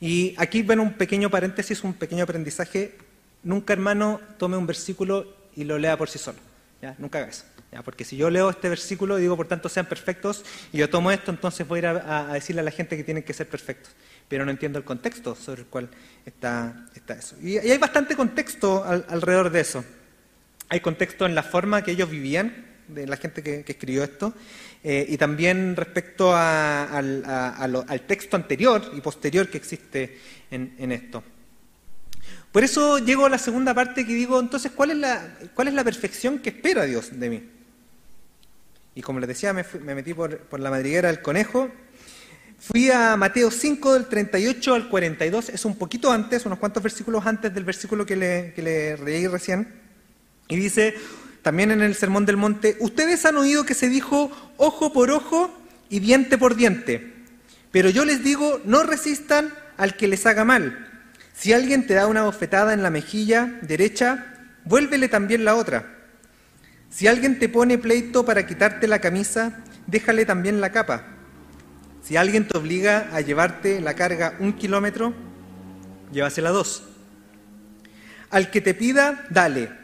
Y 0.00 0.34
aquí, 0.38 0.62
bueno, 0.62 0.82
un 0.82 0.92
pequeño 0.92 1.28
paréntesis, 1.28 1.82
un 1.82 1.94
pequeño 1.94 2.22
aprendizaje. 2.22 2.96
Nunca, 3.42 3.72
hermano, 3.72 4.20
tome 4.38 4.56
un 4.56 4.66
versículo 4.66 5.26
y 5.56 5.64
lo 5.64 5.76
lea 5.76 5.96
por 5.96 6.08
sí 6.08 6.18
solo. 6.18 6.38
¿ya? 6.80 6.94
Nunca 6.98 7.18
haga 7.18 7.28
eso. 7.28 7.44
¿ya? 7.72 7.82
Porque 7.82 8.04
si 8.04 8.16
yo 8.16 8.30
leo 8.30 8.48
este 8.48 8.68
versículo 8.68 9.18
y 9.18 9.22
digo, 9.22 9.36
por 9.36 9.48
tanto, 9.48 9.68
sean 9.68 9.86
perfectos, 9.86 10.44
y 10.72 10.78
yo 10.78 10.88
tomo 10.88 11.10
esto, 11.10 11.32
entonces 11.32 11.66
voy 11.66 11.78
a 11.78 11.80
ir 11.80 11.86
a, 11.86 12.32
decirle 12.32 12.60
a 12.60 12.64
la 12.64 12.70
gente 12.70 12.96
que 12.96 13.02
tienen 13.02 13.24
que 13.24 13.32
ser 13.32 13.48
perfectos. 13.48 13.90
Pero 14.28 14.44
no 14.44 14.52
entiendo 14.52 14.78
el 14.78 14.84
contexto 14.84 15.34
sobre 15.34 15.62
el 15.62 15.66
cual 15.66 15.88
está, 16.24 16.86
eso. 17.18 17.34
Y, 17.42 17.58
hay 17.58 17.78
bastante 17.78 18.14
contexto 18.14 18.84
alrededor 18.84 19.50
de 19.50 19.60
eso. 19.60 19.84
Hay 20.68 20.78
contexto 20.78 21.26
en 21.26 21.34
la 21.34 21.42
forma 21.42 21.82
que 21.82 21.90
ellos 21.90 22.08
vivían, 22.08 22.67
de 22.88 23.06
la 23.06 23.16
gente 23.16 23.42
que, 23.42 23.64
escribió 23.66 24.02
esto, 24.02 24.34
eh, 24.82 25.06
y 25.08 25.16
también 25.16 25.76
respecto 25.76 26.34
al, 26.34 28.04
texto 28.06 28.36
anterior 28.36 28.90
y 28.96 29.00
posterior 29.00 29.48
que 29.48 29.58
existe 29.58 30.18
en, 30.50 30.92
esto. 30.92 31.22
Por 32.52 32.64
eso 32.64 32.98
llego 32.98 33.26
a 33.26 33.30
la 33.30 33.38
segunda 33.38 33.74
parte 33.74 34.06
que 34.06 34.14
digo, 34.14 34.40
entonces, 34.40 34.72
¿cuál 34.72 34.90
es 34.90 34.96
la, 34.96 35.38
cuál 35.54 35.68
es 35.68 35.74
la 35.74 35.84
perfección 35.84 36.38
que 36.38 36.50
espera 36.50 36.84
Dios 36.84 37.10
de 37.12 37.30
mí? 37.30 37.42
Y 38.94 39.02
como 39.02 39.20
les 39.20 39.28
decía, 39.28 39.52
me, 39.52 39.64
metí 39.94 40.14
por, 40.14 40.58
la 40.58 40.70
madriguera 40.70 41.08
del 41.08 41.22
conejo, 41.22 41.68
fui 42.58 42.90
a 42.90 43.16
Mateo 43.16 43.50
5 43.50 43.94
del 43.94 44.06
38 44.06 44.74
al 44.74 44.88
42, 44.88 45.50
es 45.50 45.64
un 45.64 45.76
poquito 45.76 46.10
antes, 46.10 46.46
unos 46.46 46.58
cuantos 46.58 46.82
versículos 46.82 47.24
antes 47.26 47.54
del 47.54 47.64
versículo 47.64 48.04
que 48.04 48.16
le, 48.16 48.52
que 48.54 48.62
le 48.62 48.98
leí 48.98 49.26
recién, 49.28 49.68
y 50.48 50.56
dice, 50.56 50.94
también 51.48 51.70
en 51.70 51.80
el 51.80 51.94
Sermón 51.94 52.26
del 52.26 52.36
Monte, 52.36 52.76
ustedes 52.78 53.24
han 53.24 53.38
oído 53.38 53.64
que 53.64 53.72
se 53.72 53.88
dijo 53.88 54.30
ojo 54.58 54.92
por 54.92 55.10
ojo 55.10 55.50
y 55.88 55.98
diente 55.98 56.36
por 56.36 56.56
diente, 56.56 57.14
pero 57.72 57.88
yo 57.88 58.04
les 58.04 58.22
digo, 58.22 58.60
no 58.66 58.82
resistan 58.82 59.54
al 59.78 59.96
que 59.96 60.08
les 60.08 60.26
haga 60.26 60.44
mal. 60.44 60.90
Si 61.32 61.54
alguien 61.54 61.86
te 61.86 61.94
da 61.94 62.06
una 62.06 62.24
bofetada 62.24 62.74
en 62.74 62.82
la 62.82 62.90
mejilla 62.90 63.58
derecha, 63.62 64.26
vuélvele 64.66 65.08
también 65.08 65.46
la 65.46 65.54
otra. 65.54 65.86
Si 66.90 67.06
alguien 67.06 67.38
te 67.38 67.48
pone 67.48 67.78
pleito 67.78 68.26
para 68.26 68.44
quitarte 68.44 68.86
la 68.86 68.98
camisa, 68.98 69.64
déjale 69.86 70.26
también 70.26 70.60
la 70.60 70.70
capa. 70.70 71.06
Si 72.02 72.18
alguien 72.18 72.46
te 72.46 72.58
obliga 72.58 73.08
a 73.14 73.22
llevarte 73.22 73.80
la 73.80 73.94
carga 73.94 74.34
un 74.38 74.52
kilómetro, 74.52 75.14
llévasela 76.12 76.50
dos. 76.50 76.84
Al 78.28 78.50
que 78.50 78.60
te 78.60 78.74
pida, 78.74 79.24
dale 79.30 79.77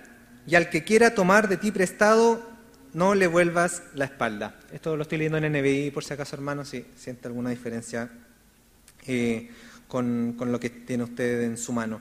y 0.47 0.55
al 0.55 0.69
que 0.69 0.85
quiera 0.85 1.15
tomar 1.15 1.49
de 1.49 1.57
ti 1.57 1.73
prestado, 1.73 2.43
no 2.93 3.15
le 3.15 3.27
vuelvas 3.27 3.83
la 3.95 4.05
espalda. 4.05 4.55
Esto 4.73 4.97
lo 4.97 5.03
estoy 5.03 5.19
leyendo 5.19 5.39
en 5.39 5.53
NBI, 5.53 5.91
por 5.91 6.05
si 6.05 6.15
acaso, 6.15 6.37
hermano, 6.37 6.65
si 6.65 6.87
siente 6.97 7.29
alguna 7.29 7.51
diferencia 7.51 8.11
eh, 9.07 9.51
con, 9.89 10.37
lo 10.39 10.61
que 10.61 10.71
tiene 10.71 11.05
usted 11.05 11.43
en 11.43 11.57
su 11.57 11.73
mano. 11.73 12.01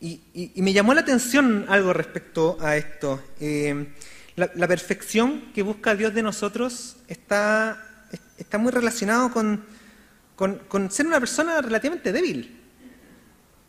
Y, 0.00 0.20
me 0.56 0.72
llamó 0.72 0.92
la 0.92 1.00
atención 1.00 1.64
algo 1.68 1.92
respecto 1.92 2.58
a 2.60 2.76
esto. 2.76 3.22
Eh, 3.40 3.86
la, 4.36 4.68
perfección 4.68 5.52
que 5.54 5.62
busca 5.62 5.94
Dios 5.94 6.12
de 6.12 6.22
nosotros 6.22 6.96
está, 7.08 8.08
está 8.36 8.58
muy 8.58 8.72
relacionado 8.72 9.30
con, 9.30 9.64
con 10.36 10.90
ser 10.90 11.06
una 11.06 11.20
persona 11.20 11.60
relativamente 11.62 12.12
débil, 12.12 12.60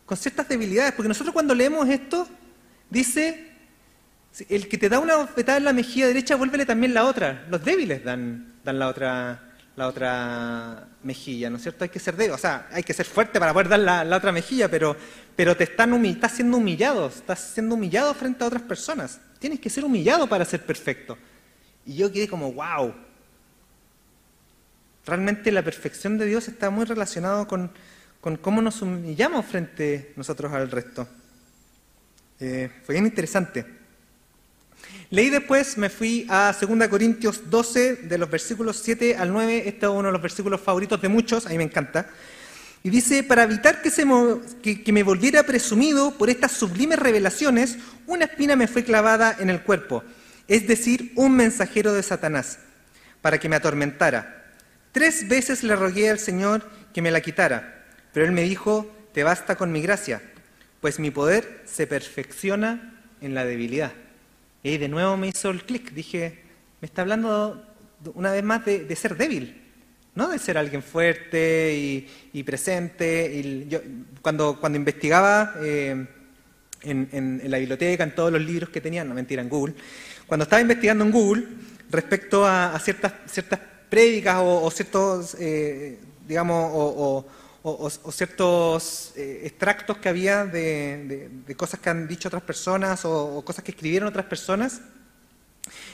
con 0.04 0.16
ciertas 0.16 0.48
debilidades, 0.48 0.92
porque 0.92 1.08
nosotros 1.08 1.32
cuando 1.32 1.54
leemos 1.54 1.88
esto 1.88 2.28
Dice, 2.90 3.52
El 4.48 4.68
que 4.68 4.78
te 4.78 4.88
da 4.88 4.98
una 4.98 5.16
bofetada 5.16 5.58
en 5.58 5.64
la 5.64 5.72
mejilla 5.72 6.06
derecha, 6.06 6.36
vuélvele 6.36 6.66
también 6.66 6.94
la 6.94 7.04
otra. 7.04 7.46
Los 7.48 7.64
débiles 7.64 8.04
dan, 8.04 8.54
dan 8.64 8.78
la 8.78 8.88
otra 8.88 9.46
la 9.76 9.88
otra 9.88 10.88
mejilla, 11.02 11.50
¿no 11.50 11.56
es 11.56 11.62
cierto? 11.62 11.84
Hay 11.84 11.90
que 11.90 11.98
ser 11.98 12.16
débil, 12.16 12.32
o 12.32 12.38
sea, 12.38 12.66
hay 12.72 12.82
que 12.82 12.94
ser 12.94 13.04
fuerte 13.04 13.38
para 13.38 13.52
poder 13.52 13.68
dar 13.68 13.78
la, 14.06 14.16
otra 14.16 14.32
mejilla, 14.32 14.70
pero, 14.70 14.96
pero 15.36 15.54
te 15.54 15.64
están 15.64 16.04
estás 16.06 16.32
siendo 16.32 16.56
humillado, 16.56 17.08
estás 17.08 17.38
siendo 17.40 17.74
humillado 17.74 18.14
frente 18.14 18.42
a 18.42 18.46
otras 18.46 18.62
personas. 18.62 19.20
Tienes 19.38 19.60
que 19.60 19.68
ser 19.68 19.84
humillado 19.84 20.26
para 20.26 20.46
ser 20.46 20.64
perfecto. 20.64 21.18
Y 21.84 21.94
yo 21.94 22.10
quedé 22.10 22.26
como, 22.26 22.52
wow. 22.52 22.94
Realmente 25.04 25.52
la 25.52 25.62
perfección 25.62 26.16
de 26.16 26.24
Dios 26.24 26.48
está 26.48 26.70
muy 26.70 26.86
relacionado 26.86 27.46
con, 27.46 27.70
con 28.22 28.36
cómo 28.36 28.62
nos 28.62 28.80
humillamos 28.80 29.44
frente 29.44 30.14
nosotros 30.16 30.52
al 30.54 30.70
resto. 30.70 31.06
Eh, 32.38 32.70
fue 32.84 32.94
bien 32.94 33.06
interesante. 33.06 33.64
Leí 35.10 35.30
después, 35.30 35.78
me 35.78 35.88
fui 35.88 36.26
a 36.28 36.54
2 36.58 36.88
Corintios 36.88 37.48
12, 37.48 37.96
de 37.96 38.18
los 38.18 38.28
versículos 38.28 38.80
7 38.82 39.16
al 39.16 39.32
9. 39.32 39.68
Este 39.68 39.86
es 39.86 39.92
uno 39.92 40.08
de 40.08 40.12
los 40.12 40.22
versículos 40.22 40.60
favoritos 40.60 41.00
de 41.00 41.08
muchos, 41.08 41.46
a 41.46 41.50
mí 41.50 41.58
me 41.58 41.64
encanta. 41.64 42.08
Y 42.82 42.90
dice, 42.90 43.22
para 43.22 43.44
evitar 43.44 43.82
que, 43.82 43.90
se 43.90 44.04
que, 44.62 44.92
me 44.92 45.02
volviera 45.02 45.42
presumido 45.44 46.12
por 46.16 46.30
estas 46.30 46.52
sublimes 46.52 46.98
revelaciones, 46.98 47.78
una 48.06 48.26
espina 48.26 48.54
me 48.54 48.68
fue 48.68 48.84
clavada 48.84 49.36
en 49.40 49.50
el 49.50 49.62
cuerpo, 49.62 50.04
es 50.46 50.68
decir, 50.68 51.12
un 51.16 51.34
mensajero 51.34 51.92
de 51.92 52.02
Satanás, 52.02 52.58
para 53.22 53.38
que 53.38 53.48
me 53.48 53.56
atormentara. 53.56 54.52
Tres 54.92 55.26
veces 55.26 55.64
le 55.64 55.74
rogué 55.74 56.10
al 56.10 56.18
Señor 56.18 56.68
que 56.94 57.02
me 57.02 57.10
la 57.10 57.20
quitara, 57.20 57.86
pero 58.12 58.26
él 58.26 58.32
me 58.32 58.42
dijo, 58.42 58.88
te 59.12 59.24
basta 59.24 59.56
con 59.56 59.72
mi 59.72 59.80
gracia, 59.80 60.22
pues 60.86 61.00
mi 61.00 61.10
poder 61.10 61.62
se 61.64 61.88
perfecciona 61.88 63.02
en 63.20 63.34
la 63.34 63.44
debilidad. 63.44 63.92
Y 64.62 64.78
de 64.78 64.86
nuevo 64.86 65.16
me 65.16 65.26
hizo 65.26 65.50
el 65.50 65.64
clic. 65.64 65.90
Dije, 65.90 66.38
me 66.80 66.86
está 66.86 67.02
hablando 67.02 67.60
una 68.14 68.30
vez 68.30 68.44
más 68.44 68.64
de, 68.64 68.94
ser 68.94 69.16
débil, 69.16 69.64
no 70.14 70.28
de 70.28 70.38
ser 70.38 70.56
alguien 70.56 70.84
fuerte 70.84 72.06
y, 72.32 72.42
presente. 72.44 73.32
Y 73.34 73.66
yo, 73.68 73.80
cuando, 74.22 74.60
cuando 74.60 74.78
investigaba 74.78 75.54
eh, 75.60 76.06
en, 76.82 77.40
la 77.50 77.58
biblioteca, 77.58 78.04
en 78.04 78.14
todos 78.14 78.30
los 78.30 78.42
libros 78.42 78.70
que 78.70 78.80
tenía, 78.80 79.02
no 79.02 79.12
mentira, 79.12 79.42
en 79.42 79.48
Google, 79.48 79.74
cuando 80.28 80.44
estaba 80.44 80.62
investigando 80.62 81.02
en 81.02 81.10
Google 81.10 81.48
respecto 81.90 82.46
a, 82.46 82.78
ciertas, 82.78 83.12
ciertas 83.26 83.58
prédicas 83.90 84.36
o, 84.40 84.70
ciertos, 84.70 85.36
eh, 85.40 85.98
digamos, 86.28 86.70
o, 86.72 87.26
o, 87.68 88.12
ciertos 88.12 89.12
eh, 89.16 89.40
extractos 89.44 89.98
que 89.98 90.08
había 90.08 90.44
de, 90.44 91.28
cosas 91.56 91.80
que 91.80 91.90
han 91.90 92.06
dicho 92.06 92.28
otras 92.28 92.42
personas 92.42 93.04
o, 93.04 93.42
cosas 93.44 93.64
que 93.64 93.72
escribieron 93.72 94.08
otras 94.08 94.26
personas, 94.26 94.80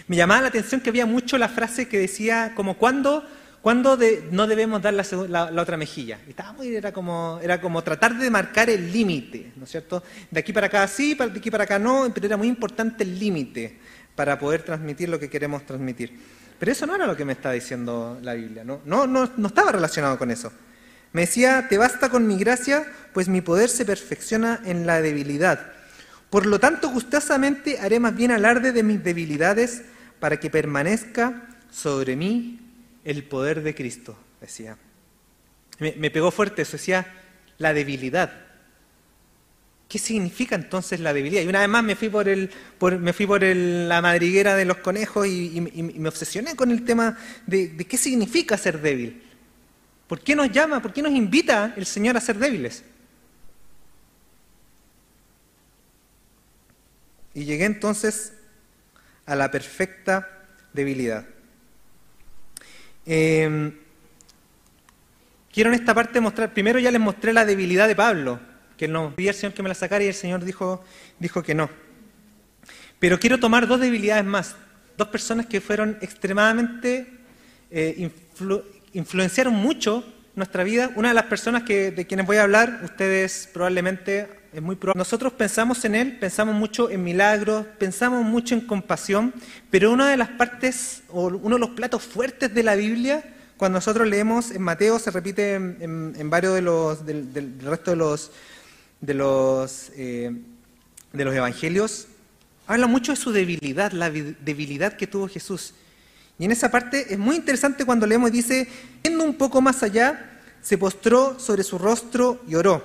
me 0.06 0.16
llamaba 0.16 0.42
la 0.42 0.48
atención 0.48 0.82
que 0.82 0.90
había 0.90 1.06
mucho 1.06 1.38
la 1.38 1.48
frase 1.48 1.88
que 1.88 1.98
decía 1.98 2.52
como 2.54 2.76
cuando, 2.76 3.26
cuando 3.62 3.98
no 4.30 4.46
debemos 4.46 4.82
dar 4.82 4.92
la, 4.92 5.62
otra 5.62 5.78
mejilla. 5.78 6.18
estaba 6.28 6.52
muy, 6.52 6.76
era, 6.76 6.92
como, 6.92 7.40
era 7.42 7.58
como 7.58 7.82
tratar 7.82 8.18
de 8.18 8.30
marcar 8.30 8.68
el 8.68 8.92
límite, 8.92 9.52
¿no 9.56 9.64
es 9.64 9.70
cierto? 9.70 10.02
De 10.30 10.40
aquí 10.40 10.52
para 10.52 10.66
acá 10.66 10.86
sí, 10.86 11.14
de 11.14 11.24
aquí 11.24 11.50
para 11.50 11.64
acá 11.64 11.78
no, 11.78 12.10
pero 12.12 12.26
era 12.26 12.36
muy 12.36 12.48
importante 12.48 13.02
el 13.02 13.18
límite 13.18 13.78
para 14.14 14.38
poder 14.38 14.62
transmitir 14.62 15.08
lo 15.08 15.18
que 15.18 15.30
queremos 15.30 15.64
transmitir. 15.64 16.20
Pero 16.58 16.70
eso 16.70 16.86
no 16.86 16.94
era 16.94 17.06
lo 17.06 17.16
que 17.16 17.24
me 17.24 17.32
está 17.32 17.50
diciendo 17.50 18.18
la 18.20 18.34
Biblia, 18.34 18.62
¿no? 18.62 18.82
No, 18.84 19.06
no, 19.06 19.30
no 19.38 19.48
estaba 19.48 19.72
relacionado 19.72 20.18
con 20.18 20.30
eso. 20.30 20.52
Me 21.12 21.22
decía, 21.22 21.66
te 21.68 21.78
basta 21.78 22.08
con 22.08 22.26
mi 22.26 22.38
gracia, 22.38 22.86
pues 23.12 23.28
mi 23.28 23.40
poder 23.40 23.68
se 23.68 23.84
perfecciona 23.84 24.60
en 24.64 24.86
la 24.86 25.02
debilidad. 25.02 25.72
Por 26.30 26.46
lo 26.46 26.58
tanto, 26.58 26.88
gustosamente 26.88 27.78
haré 27.78 28.00
más 28.00 28.16
bien 28.16 28.30
alarde 28.30 28.72
de 28.72 28.82
mis 28.82 29.04
debilidades 29.04 29.82
para 30.18 30.40
que 30.40 30.48
permanezca 30.48 31.48
sobre 31.70 32.16
mí 32.16 32.60
el 33.04 33.24
poder 33.24 33.62
de 33.62 33.74
Cristo, 33.74 34.16
decía. 34.40 34.78
Me, 35.78 36.10
pegó 36.10 36.30
fuerte 36.30 36.62
eso, 36.62 36.72
decía, 36.72 37.06
la 37.58 37.74
debilidad. 37.74 38.32
¿Qué 39.88 39.98
significa 39.98 40.54
entonces 40.54 41.00
la 41.00 41.12
debilidad? 41.12 41.42
Y 41.42 41.48
una 41.48 41.60
vez 41.60 41.68
más 41.68 41.84
me 41.84 41.96
fui 41.96 42.08
por, 42.08 42.26
el, 42.28 42.50
me 43.00 43.12
fui 43.12 43.26
por 43.26 43.42
la 43.42 44.00
madriguera 44.00 44.54
de 44.54 44.64
los 44.64 44.78
conejos 44.78 45.26
y, 45.26 45.60
me 45.60 46.08
obsesioné 46.08 46.56
con 46.56 46.70
el 46.70 46.84
tema 46.84 47.18
de 47.46 47.76
qué 47.76 47.98
significa 47.98 48.56
ser 48.56 48.80
débil. 48.80 49.31
¿Por 50.12 50.20
qué 50.20 50.36
nos 50.36 50.52
llama, 50.52 50.82
por 50.82 50.92
qué 50.92 51.00
nos 51.00 51.12
invita 51.12 51.72
el 51.74 51.86
Señor 51.86 52.18
a 52.18 52.20
ser 52.20 52.36
débiles? 52.36 52.84
Y 57.32 57.46
llegué 57.46 57.64
entonces 57.64 58.34
a 59.24 59.34
la 59.34 59.50
perfecta 59.50 60.28
debilidad. 60.74 61.24
Em, 63.06 63.74
quiero 65.50 65.70
en 65.70 65.76
esta 65.76 65.94
parte 65.94 66.20
mostrar, 66.20 66.52
primero 66.52 66.78
ya 66.78 66.90
les 66.90 67.00
mostré 67.00 67.32
la 67.32 67.46
debilidad 67.46 67.88
de 67.88 67.96
Pablo, 67.96 68.38
que 68.76 68.88
no 68.88 69.16
pedía 69.16 69.30
al 69.30 69.36
Señor 69.36 69.54
que 69.54 69.62
me 69.62 69.70
la 69.70 69.74
sacara 69.74 70.04
y 70.04 70.08
el 70.08 70.14
Señor 70.14 70.44
dijo, 70.44 70.84
dijo 71.20 71.42
que 71.42 71.54
no. 71.54 71.70
Pero 72.98 73.18
quiero 73.18 73.40
tomar 73.40 73.66
dos 73.66 73.80
debilidades 73.80 74.26
más, 74.26 74.56
dos 74.98 75.08
personas 75.08 75.46
que 75.46 75.62
fueron 75.62 75.96
extremadamente 76.02 77.10
eh, 77.70 78.10
influenciaron 78.92 79.54
mucho 79.54 80.04
nuestra 80.34 80.64
vida. 80.64 80.90
Una 80.96 81.08
de 81.08 81.14
las 81.14 81.24
personas 81.24 81.62
que, 81.64 81.90
de 81.90 82.06
quienes 82.06 82.26
voy 82.26 82.38
a 82.38 82.42
hablar, 82.42 82.80
ustedes 82.84 83.48
probablemente, 83.52 84.28
es 84.52 84.62
muy 84.62 84.76
probable. 84.76 84.98
Nosotros 84.98 85.32
pensamos 85.32 85.84
en 85.84 85.94
Él, 85.94 86.18
pensamos 86.18 86.54
mucho 86.54 86.90
en 86.90 87.02
milagros, 87.02 87.66
pensamos 87.78 88.24
mucho 88.24 88.54
en 88.54 88.62
compasión, 88.62 89.32
pero 89.70 89.92
una 89.92 90.08
de 90.08 90.16
las 90.16 90.28
partes, 90.28 91.02
o 91.08 91.26
uno 91.26 91.56
de 91.56 91.60
los 91.60 91.70
platos 91.70 92.02
fuertes 92.02 92.52
de 92.54 92.62
la 92.62 92.74
Biblia, 92.74 93.24
cuando 93.56 93.76
nosotros 93.76 94.08
leemos 94.08 94.50
en 94.50 94.62
Mateo, 94.62 94.98
se 94.98 95.10
repite 95.10 95.54
en, 95.54 96.30
varios 96.30 96.54
de 96.54 96.62
los, 96.62 97.06
del, 97.06 97.58
resto 97.60 97.92
de 97.92 97.96
los, 97.96 98.32
de 99.00 99.14
los, 99.14 99.90
eh, 99.96 100.32
de 101.12 101.24
los 101.24 101.34
evangelios, 101.34 102.08
habla 102.66 102.86
mucho 102.86 103.12
de 103.12 103.16
su 103.16 103.32
debilidad, 103.32 103.92
la 103.92 104.10
debilidad 104.10 104.94
que 104.94 105.06
tuvo 105.06 105.28
Jesús. 105.28 105.74
Y 106.42 106.46
en 106.46 106.50
esa 106.50 106.72
parte 106.72 107.06
es 107.08 107.18
muy 107.20 107.36
interesante 107.36 107.84
cuando 107.84 108.04
leemos 108.04 108.30
y 108.30 108.32
dice, 108.32 108.66
yendo 109.04 109.22
un 109.22 109.34
poco 109.34 109.60
más 109.60 109.84
allá, 109.84 110.40
se 110.60 110.76
postró 110.76 111.38
sobre 111.38 111.62
su 111.62 111.78
rostro 111.78 112.42
y 112.48 112.56
oró. 112.56 112.82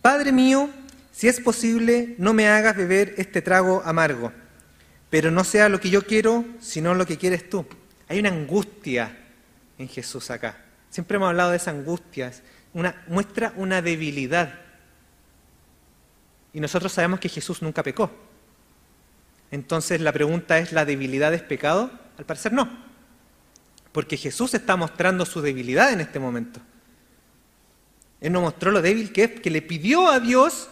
Padre 0.00 0.32
mío, 0.32 0.70
si 1.12 1.28
es 1.28 1.40
posible, 1.40 2.14
no 2.16 2.32
me 2.32 2.48
hagas 2.48 2.74
beber 2.74 3.12
este 3.18 3.42
trago 3.42 3.82
amargo, 3.84 4.32
pero 5.10 5.30
no 5.30 5.44
sea 5.44 5.68
lo 5.68 5.78
que 5.78 5.90
yo 5.90 6.06
quiero, 6.06 6.46
sino 6.58 6.94
lo 6.94 7.04
que 7.04 7.18
quieres 7.18 7.50
tú. 7.50 7.66
Hay 8.08 8.18
una 8.18 8.30
angustia 8.30 9.14
en 9.76 9.86
Jesús 9.86 10.30
acá. 10.30 10.56
Siempre 10.88 11.16
hemos 11.16 11.28
hablado 11.28 11.50
de 11.50 11.58
esa 11.58 11.72
angustia. 11.72 12.32
Una, 12.72 13.04
muestra 13.08 13.52
una 13.56 13.82
debilidad. 13.82 14.58
Y 16.54 16.60
nosotros 16.60 16.90
sabemos 16.90 17.20
que 17.20 17.28
Jesús 17.28 17.60
nunca 17.60 17.82
pecó. 17.82 18.10
Entonces 19.50 20.00
la 20.00 20.12
pregunta 20.12 20.58
es, 20.58 20.72
¿la 20.72 20.86
debilidad 20.86 21.34
es 21.34 21.42
pecado? 21.42 21.99
Al 22.20 22.26
parecer 22.26 22.52
no, 22.52 22.68
porque 23.92 24.18
Jesús 24.18 24.52
está 24.52 24.76
mostrando 24.76 25.24
su 25.24 25.40
debilidad 25.40 25.90
en 25.90 26.02
este 26.02 26.18
momento. 26.18 26.60
Él 28.20 28.30
nos 28.30 28.42
mostró 28.42 28.70
lo 28.70 28.82
débil 28.82 29.10
que 29.10 29.24
es, 29.24 29.40
que 29.40 29.48
le 29.48 29.62
pidió 29.62 30.06
a 30.06 30.20
Dios 30.20 30.68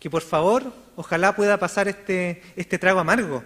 que 0.00 0.10
por 0.10 0.22
favor, 0.22 0.74
ojalá 0.96 1.36
pueda 1.36 1.60
pasar 1.60 1.86
este, 1.86 2.42
este 2.56 2.76
trago 2.76 2.98
amargo. 2.98 3.44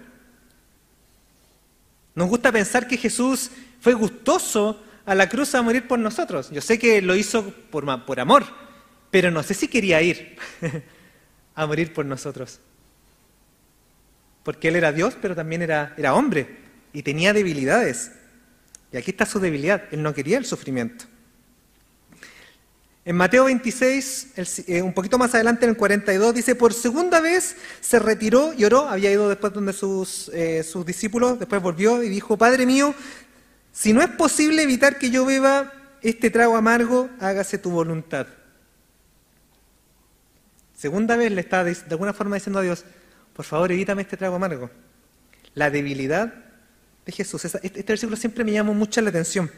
Nos 2.14 2.30
gusta 2.30 2.50
pensar 2.50 2.88
que 2.88 2.96
Jesús 2.96 3.50
fue 3.78 3.92
gustoso 3.92 4.82
a 5.04 5.14
la 5.14 5.28
cruz 5.28 5.54
a 5.54 5.60
morir 5.60 5.86
por 5.86 5.98
nosotros. 5.98 6.50
Yo 6.50 6.62
sé 6.62 6.78
que 6.78 7.02
lo 7.02 7.14
hizo 7.14 7.44
por, 7.70 8.06
por 8.06 8.20
amor, 8.20 8.46
pero 9.10 9.30
no 9.30 9.42
sé 9.42 9.52
si 9.52 9.68
quería 9.68 10.00
ir 10.00 10.38
a 11.54 11.66
morir 11.66 11.92
por 11.92 12.06
nosotros 12.06 12.58
porque 14.44 14.68
él 14.68 14.76
era 14.76 14.92
Dios, 14.92 15.16
pero 15.20 15.34
también 15.34 15.62
era, 15.62 15.94
era 15.96 16.14
hombre 16.14 16.46
y 16.92 17.02
tenía 17.02 17.32
debilidades. 17.32 18.12
Y 18.92 18.96
aquí 18.96 19.10
está 19.10 19.26
su 19.26 19.40
debilidad, 19.40 19.84
él 19.90 20.02
no 20.02 20.14
quería 20.14 20.38
el 20.38 20.44
sufrimiento. 20.44 21.06
En 23.06 23.16
Mateo 23.16 23.44
26, 23.44 24.66
eh, 24.66 24.80
un 24.80 24.94
poquito 24.94 25.18
más 25.18 25.34
adelante 25.34 25.66
en 25.66 25.70
el 25.70 25.76
42, 25.76 26.34
dice, 26.34 26.54
por 26.54 26.72
segunda 26.72 27.20
vez 27.20 27.56
se 27.80 27.98
retiró 27.98 28.54
y 28.54 28.64
había 28.64 29.12
ido 29.12 29.28
después 29.28 29.52
donde 29.52 29.74
sus, 29.74 30.30
eh, 30.32 30.62
sus 30.62 30.86
discípulos, 30.86 31.38
después 31.38 31.60
volvió 31.60 32.02
y 32.02 32.08
dijo, 32.08 32.38
Padre 32.38 32.64
mío, 32.64 32.94
si 33.72 33.92
no 33.92 34.00
es 34.00 34.08
posible 34.08 34.62
evitar 34.62 34.98
que 34.98 35.10
yo 35.10 35.26
beba 35.26 35.72
este 36.00 36.30
trago 36.30 36.56
amargo, 36.56 37.10
hágase 37.20 37.58
tu 37.58 37.70
voluntad. 37.70 38.26
Segunda 40.74 41.16
vez 41.16 41.30
le 41.30 41.42
está 41.42 41.62
de 41.62 41.76
alguna 41.90 42.14
forma 42.14 42.36
diciendo 42.36 42.60
a 42.60 42.62
Dios, 42.62 42.84
por 43.34 43.44
favor, 43.44 43.70
evítame 43.72 44.02
este 44.02 44.16
trago 44.16 44.36
amargo. 44.36 44.70
La 45.54 45.70
debilidad 45.70 46.32
de 47.04 47.12
Jesús. 47.12 47.44
Este, 47.44 47.60
este 47.62 47.82
versículo 47.82 48.16
siempre 48.16 48.44
me 48.44 48.52
llamó 48.52 48.74
mucho 48.74 49.00
la 49.00 49.10
atención, 49.10 49.50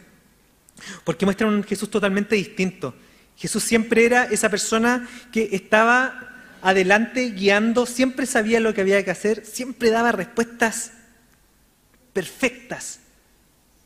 porque 1.05 1.25
muestra 1.25 1.47
un 1.47 1.63
Jesús 1.63 1.91
totalmente 1.91 2.35
distinto. 2.35 2.95
Jesús 3.37 3.63
siempre 3.63 4.05
era 4.05 4.25
esa 4.25 4.49
persona 4.49 5.09
que 5.31 5.51
estaba 5.53 6.37
adelante 6.63 7.31
guiando, 7.31 7.87
siempre 7.87 8.27
sabía 8.27 8.61
lo 8.61 8.73
que 8.73 8.81
había 8.81 9.05
que 9.05 9.11
hacer, 9.11 9.45
siempre 9.45 9.91
daba 9.91 10.11
respuestas 10.13 10.93
perfectas. 12.13 13.01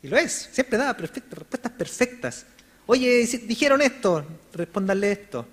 Y 0.01 0.07
lo 0.07 0.17
es, 0.17 0.49
siempre 0.51 0.77
daba 0.77 0.93
respuestas 0.93 1.71
perfectas. 1.73 2.45
Oye, 2.85 3.27
dijeron 3.43 3.81
esto, 3.81 4.25
respóndanle 4.53 5.11
esto. 5.11 5.47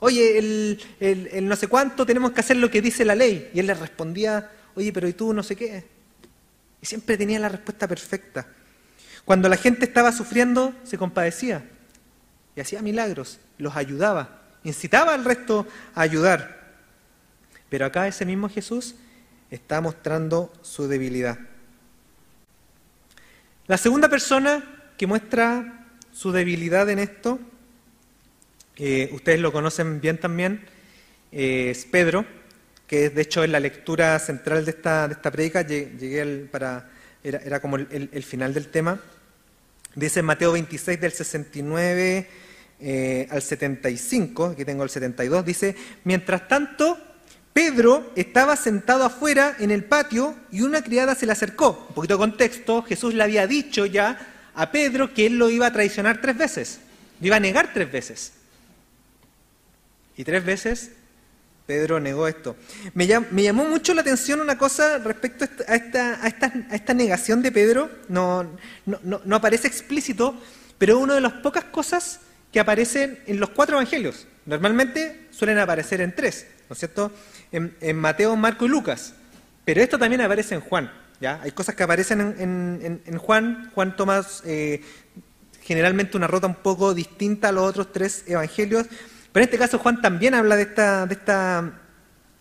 Oye, 0.00 0.38
el, 0.38 0.80
el, 1.00 1.48
no 1.48 1.56
sé 1.56 1.66
cuánto 1.66 2.06
tenemos 2.06 2.30
que 2.32 2.40
hacer 2.40 2.56
lo 2.56 2.70
que 2.70 2.80
dice 2.80 3.04
la 3.04 3.14
ley. 3.14 3.50
Y 3.52 3.60
él 3.60 3.66
le 3.66 3.74
respondía, 3.74 4.50
oye, 4.74 4.92
pero 4.92 5.08
¿y 5.08 5.12
tú 5.12 5.32
no 5.32 5.42
sé 5.42 5.56
qué? 5.56 5.84
Y 6.80 6.86
siempre 6.86 7.16
tenía 7.16 7.38
la 7.40 7.48
respuesta 7.48 7.88
perfecta. 7.88 8.46
Cuando 9.24 9.48
la 9.48 9.56
gente 9.56 9.84
estaba 9.84 10.12
sufriendo, 10.12 10.72
se 10.84 10.96
compadecía 10.96 11.68
y 12.56 12.60
hacía 12.60 12.80
milagros, 12.80 13.40
los 13.58 13.76
ayudaba, 13.76 14.42
incitaba 14.64 15.14
al 15.14 15.24
resto 15.24 15.66
a 15.94 16.00
ayudar. 16.00 16.72
Pero 17.68 17.86
acá 17.86 18.08
ese 18.08 18.24
mismo 18.24 18.48
Jesús 18.48 18.94
está 19.50 19.80
mostrando 19.80 20.52
su 20.62 20.88
debilidad. 20.88 21.38
La 23.66 23.76
segunda 23.76 24.08
persona 24.08 24.64
que 24.96 25.06
muestra 25.06 25.86
su 26.10 26.32
debilidad 26.32 26.88
en 26.88 26.98
esto, 26.98 27.38
eh, 28.78 29.10
ustedes 29.12 29.40
lo 29.40 29.52
conocen 29.52 30.00
bien 30.00 30.18
también, 30.18 30.64
es 31.32 31.84
Pedro, 31.84 32.24
que 32.86 33.10
de 33.10 33.22
hecho 33.22 33.44
es 33.44 33.50
la 33.50 33.60
lectura 33.60 34.18
central 34.18 34.64
de 34.64 34.70
esta, 34.70 35.06
de 35.08 35.14
esta 35.14 35.30
predica, 35.30 35.62
llegué 35.62 36.48
para, 36.50 36.88
era, 37.22 37.60
como 37.60 37.76
el, 37.76 38.22
final 38.22 38.54
del 38.54 38.68
tema. 38.68 38.98
Dice 39.94 40.22
Mateo 40.22 40.52
26 40.52 41.00
del 41.00 41.12
69 41.12 42.28
eh, 42.80 43.28
al 43.30 43.42
75, 43.42 44.46
aquí 44.46 44.64
tengo 44.64 44.84
el 44.84 44.90
72, 44.90 45.44
dice, 45.44 45.76
mientras 46.04 46.48
tanto 46.48 46.96
Pedro 47.52 48.12
estaba 48.14 48.56
sentado 48.56 49.04
afuera 49.04 49.56
en 49.58 49.70
el 49.70 49.84
patio 49.84 50.34
y 50.50 50.62
una 50.62 50.82
criada 50.82 51.14
se 51.14 51.26
le 51.26 51.32
acercó. 51.32 51.86
Un 51.88 51.94
poquito 51.94 52.14
de 52.14 52.18
contexto, 52.18 52.82
Jesús 52.82 53.12
le 53.14 53.22
había 53.24 53.46
dicho 53.46 53.84
ya 53.84 54.50
a 54.54 54.70
Pedro 54.70 55.12
que 55.12 55.26
él 55.26 55.36
lo 55.36 55.50
iba 55.50 55.66
a 55.66 55.72
traicionar 55.72 56.20
tres 56.20 56.38
veces, 56.38 56.78
lo 57.20 57.26
iba 57.26 57.36
a 57.36 57.40
negar 57.40 57.74
tres 57.74 57.90
veces. 57.90 58.32
Y 60.18 60.24
tres 60.24 60.44
veces 60.44 60.90
Pedro 61.64 62.00
negó 62.00 62.26
esto. 62.26 62.56
Me, 62.92 63.06
llamó 63.06 63.64
mucho 63.64 63.94
la 63.94 64.00
atención 64.00 64.40
una 64.40 64.58
cosa 64.58 64.98
respecto 64.98 65.46
a 65.68 65.76
esta, 65.76 66.94
negación 66.94 67.40
de 67.40 67.52
Pedro. 67.52 67.88
No, 68.08 68.44
aparece 69.30 69.68
explícito, 69.68 70.34
pero 70.76 70.96
es 70.96 71.02
una 71.04 71.14
de 71.14 71.20
las 71.20 71.34
pocas 71.34 71.64
cosas 71.64 72.20
que 72.52 72.58
aparecen 72.58 73.20
en 73.26 73.38
los 73.38 73.50
cuatro 73.50 73.76
evangelios. 73.76 74.26
Normalmente 74.44 75.28
suelen 75.30 75.58
aparecer 75.58 76.00
en 76.00 76.14
tres, 76.14 76.48
¿no 76.68 76.72
es 76.72 76.80
cierto? 76.80 77.12
en, 77.52 77.96
Mateo, 77.96 78.34
Marco 78.34 78.66
y 78.66 78.68
Lucas. 78.68 79.14
Pero 79.64 79.82
esto 79.82 79.98
también 79.98 80.20
aparece 80.20 80.56
en 80.56 80.62
Juan. 80.62 80.90
¿ya? 81.20 81.40
Hay 81.42 81.52
cosas 81.52 81.76
que 81.76 81.84
aparecen 81.84 82.20
en, 83.06 83.18
Juan. 83.18 83.70
Juan 83.72 83.94
toma 83.94 84.26
eh, 84.44 84.82
generalmente 85.62 86.16
una 86.16 86.26
ruta 86.26 86.48
un 86.48 86.56
poco 86.56 86.92
distinta 86.92 87.50
a 87.50 87.52
los 87.52 87.68
otros 87.68 87.92
tres 87.92 88.24
evangelios. 88.26 88.86
Pero 89.32 89.42
en 89.42 89.48
este 89.48 89.58
caso 89.58 89.78
Juan 89.78 90.00
también 90.00 90.34
habla 90.34 90.56
de 90.56 90.62
esta, 90.62 91.06
de 91.06 91.14
esta 91.14 91.72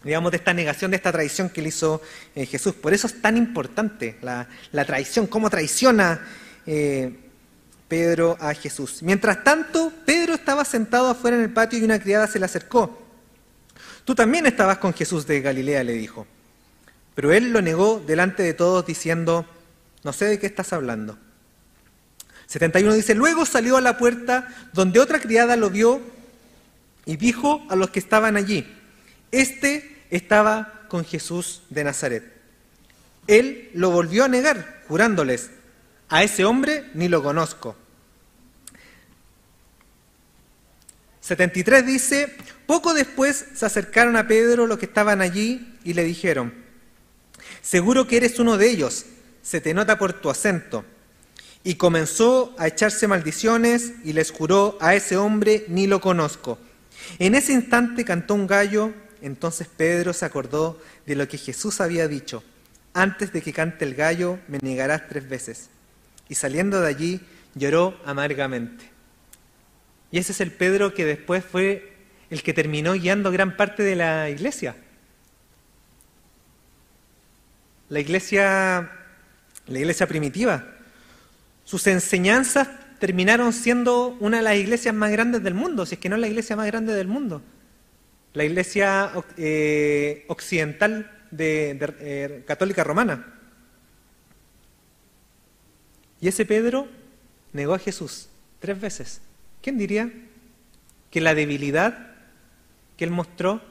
digamos, 0.03 0.31
de 0.31 0.37
esta 0.37 0.53
negación, 0.53 0.91
de 0.91 0.97
esta 0.97 1.11
traición 1.11 1.49
que 1.49 1.61
le 1.61 1.69
hizo 1.69 2.01
eh, 2.35 2.45
Jesús. 2.45 2.73
Por 2.75 2.93
eso 2.93 3.07
es 3.07 3.21
tan 3.21 3.35
importante 3.35 4.17
la, 4.21 4.47
traición, 4.85 5.27
cómo 5.27 5.49
traiciona 5.49 6.21
eh, 6.65 7.13
Pedro 7.87 8.37
a 8.39 8.53
Jesús. 8.53 9.03
Mientras 9.03 9.43
tanto, 9.43 9.91
Pedro 10.05 10.35
estaba 10.35 10.63
sentado 10.65 11.09
afuera 11.09 11.37
en 11.37 11.43
el 11.43 11.53
patio 11.53 11.79
y 11.79 11.83
una 11.83 11.99
criada 11.99 12.27
se 12.27 12.39
le 12.39 12.45
acercó. 12.45 13.05
Tú 14.05 14.15
también 14.15 14.45
estabas 14.45 14.77
con 14.77 14.93
Jesús 14.93 15.27
de 15.27 15.41
Galilea, 15.41 15.83
le 15.83 15.93
dijo. 15.93 16.25
Pero 17.15 17.33
él 17.33 17.51
lo 17.51 17.61
negó 17.61 18.01
delante 18.05 18.43
de 18.43 18.53
todos 18.53 18.85
diciendo, 18.85 19.45
no 20.03 20.13
sé 20.13 20.25
de 20.25 20.39
qué 20.39 20.45
estás 20.45 20.71
hablando. 20.71 21.17
71 22.45 22.93
dice, 22.93 23.15
luego 23.15 23.45
salió 23.45 23.75
a 23.75 23.81
la 23.81 23.97
puerta 23.97 24.47
donde 24.71 25.01
otra 25.01 25.19
criada 25.19 25.57
lo 25.57 25.69
vio 25.69 26.01
y 27.07 27.15
dijo 27.15 27.65
a 27.69 27.75
los 27.75 27.89
que 27.89 27.99
estaban 27.99 28.35
allí, 28.35 28.67
este 29.31 30.03
estaba 30.11 30.83
con 30.89 31.05
Jesús 31.05 31.63
de 31.69 31.85
Nazaret. 31.85 32.33
Él 33.27 33.71
lo 33.73 33.89
volvió 33.91 34.25
a 34.25 34.27
negar, 34.27 34.83
jurándoles, 34.89 35.49
a 36.09 36.23
ese 36.23 36.43
hombre 36.43 36.91
ni 36.93 37.07
lo 37.07 37.23
conozco. 37.23 37.77
73 41.21 41.85
dice, 41.85 42.35
poco 42.65 42.93
después 42.93 43.45
se 43.55 43.65
acercaron 43.65 44.17
a 44.17 44.27
Pedro 44.27 44.67
los 44.67 44.77
que 44.77 44.85
estaban 44.85 45.21
allí 45.21 45.77
y 45.85 45.93
le 45.93 46.03
dijeron, 46.03 46.53
seguro 47.61 48.07
que 48.07 48.17
eres 48.17 48.37
uno 48.37 48.57
de 48.57 48.69
ellos, 48.69 49.05
se 49.41 49.61
te 49.61 49.73
nota 49.73 49.97
por 49.97 50.11
tu 50.11 50.29
acento. 50.29 50.83
Y 51.63 51.75
comenzó 51.75 52.53
a 52.57 52.67
echarse 52.67 53.07
maldiciones 53.07 53.93
y 54.03 54.11
les 54.11 54.31
juró, 54.31 54.77
a 54.81 54.95
ese 54.95 55.15
hombre 55.15 55.65
ni 55.69 55.87
lo 55.87 56.01
conozco. 56.01 56.59
En 57.19 57.35
ese 57.35 57.53
instante 57.53 58.05
cantó 58.05 58.33
un 58.35 58.47
gallo, 58.47 58.93
entonces 59.21 59.67
Pedro 59.67 60.13
se 60.13 60.25
acordó 60.25 60.81
de 61.05 61.15
lo 61.15 61.27
que 61.27 61.37
Jesús 61.37 61.81
había 61.81 62.07
dicho, 62.07 62.43
antes 62.93 63.31
de 63.33 63.41
que 63.41 63.53
cante 63.53 63.85
el 63.85 63.95
gallo 63.95 64.39
me 64.47 64.59
negarás 64.61 65.07
tres 65.07 65.27
veces. 65.27 65.69
Y 66.29 66.35
saliendo 66.35 66.81
de 66.81 66.87
allí 66.87 67.21
lloró 67.55 67.99
amargamente. 68.05 68.89
Y 70.11 70.19
ese 70.19 70.31
es 70.31 70.41
el 70.41 70.51
Pedro 70.51 70.93
que 70.93 71.05
después 71.05 71.43
fue 71.43 71.93
el 72.29 72.43
que 72.43 72.53
terminó 72.53 72.93
guiando 72.93 73.31
gran 73.31 73.55
parte 73.55 73.83
de 73.83 73.95
la 73.95 74.29
iglesia. 74.29 74.75
La 77.89 77.99
iglesia, 77.99 78.91
la 79.67 79.79
iglesia 79.79 80.07
primitiva. 80.07 80.65
Sus 81.63 81.87
enseñanzas 81.87 82.67
terminaron 82.99 83.53
siendo 83.53 84.17
una 84.19 84.37
de 84.37 84.43
las 84.43 84.55
iglesias 84.55 84.93
más 84.93 85.11
grandes 85.11 85.43
del 85.43 85.53
mundo, 85.53 85.85
si 85.85 85.95
es 85.95 85.99
que 85.99 86.09
no 86.09 86.17
la 86.17 86.27
iglesia 86.27 86.55
más 86.55 86.67
grande 86.67 86.93
del 86.93 87.07
mundo. 87.07 87.41
La 88.33 88.43
iglesia 88.43 89.11
eh, 89.37 90.25
occidental 90.27 91.11
de, 91.31 91.77
eh, 91.99 92.43
católica 92.45 92.83
romana. 92.83 93.33
Y 96.19 96.27
ese 96.27 96.45
Pedro 96.45 96.87
negó 97.53 97.73
a 97.73 97.79
Jesús 97.79 98.29
tres 98.59 98.79
veces. 98.79 99.21
¿Quién 99.61 99.77
diría 99.77 100.11
que 101.11 101.21
la 101.21 101.35
debilidad 101.35 102.15
que 102.95 103.05
él 103.05 103.11
mostró 103.11 103.61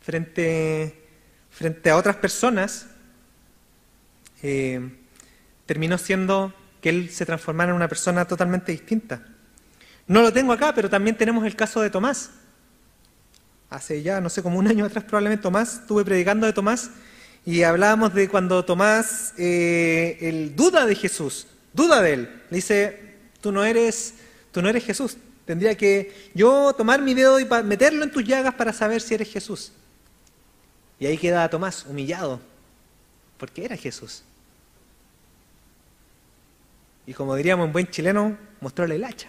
frente, 0.00 1.00
frente 1.50 1.90
a 1.90 1.96
otras 1.96 2.16
personas 2.16 2.86
eh, 4.42 4.90
terminó 5.66 5.98
siendo 5.98 6.52
que 6.80 6.88
él 6.88 7.10
se 7.10 7.26
transformara 7.26 7.70
en 7.70 7.76
una 7.76 7.88
persona 7.88 8.26
totalmente 8.26 8.72
distinta? 8.72 9.22
No 10.06 10.22
lo 10.22 10.32
tengo 10.32 10.52
acá, 10.52 10.74
pero 10.74 10.90
también 10.90 11.16
tenemos 11.16 11.44
el 11.44 11.56
caso 11.56 11.80
de 11.80 11.90
Tomás. 11.90 12.30
Hace 13.68 14.02
ya, 14.02 14.20
no 14.20 14.28
sé, 14.28 14.42
como 14.42 14.58
un 14.58 14.66
año 14.66 14.84
atrás 14.84 15.04
probablemente 15.04 15.42
Tomás, 15.42 15.80
estuve 15.80 16.04
predicando 16.04 16.46
de 16.46 16.52
Tomás 16.52 16.90
y 17.46 17.62
hablábamos 17.62 18.14
de 18.14 18.28
cuando 18.28 18.64
Tomás, 18.64 19.34
eh, 19.38 20.52
duda 20.56 20.86
de 20.86 20.94
Jesús, 20.94 21.46
duda 21.72 22.02
de 22.02 22.12
él. 22.14 22.42
Le 22.50 22.56
dice, 22.56 23.14
tú 23.40 23.52
no 23.52 23.64
eres 23.64 24.14
Tú 24.52 24.62
no 24.62 24.68
eres 24.68 24.84
Jesús. 24.84 25.16
Tendría 25.44 25.76
que 25.76 26.30
yo 26.34 26.72
tomar 26.74 27.02
mi 27.02 27.14
dedo 27.14 27.40
y 27.40 27.44
meterlo 27.64 28.04
en 28.04 28.10
tus 28.10 28.24
llagas 28.24 28.54
para 28.54 28.72
saber 28.72 29.00
si 29.00 29.14
eres 29.14 29.30
Jesús. 29.32 29.72
Y 30.98 31.06
ahí 31.06 31.18
queda 31.18 31.48
Tomás, 31.48 31.86
humillado, 31.86 32.40
porque 33.38 33.64
era 33.64 33.76
Jesús. 33.76 34.22
Y 37.10 37.12
como 37.12 37.34
diríamos 37.34 37.66
en 37.66 37.72
buen 37.72 37.88
chileno, 37.88 38.38
mostróle 38.60 38.94
el 38.94 39.02
hacha. 39.02 39.28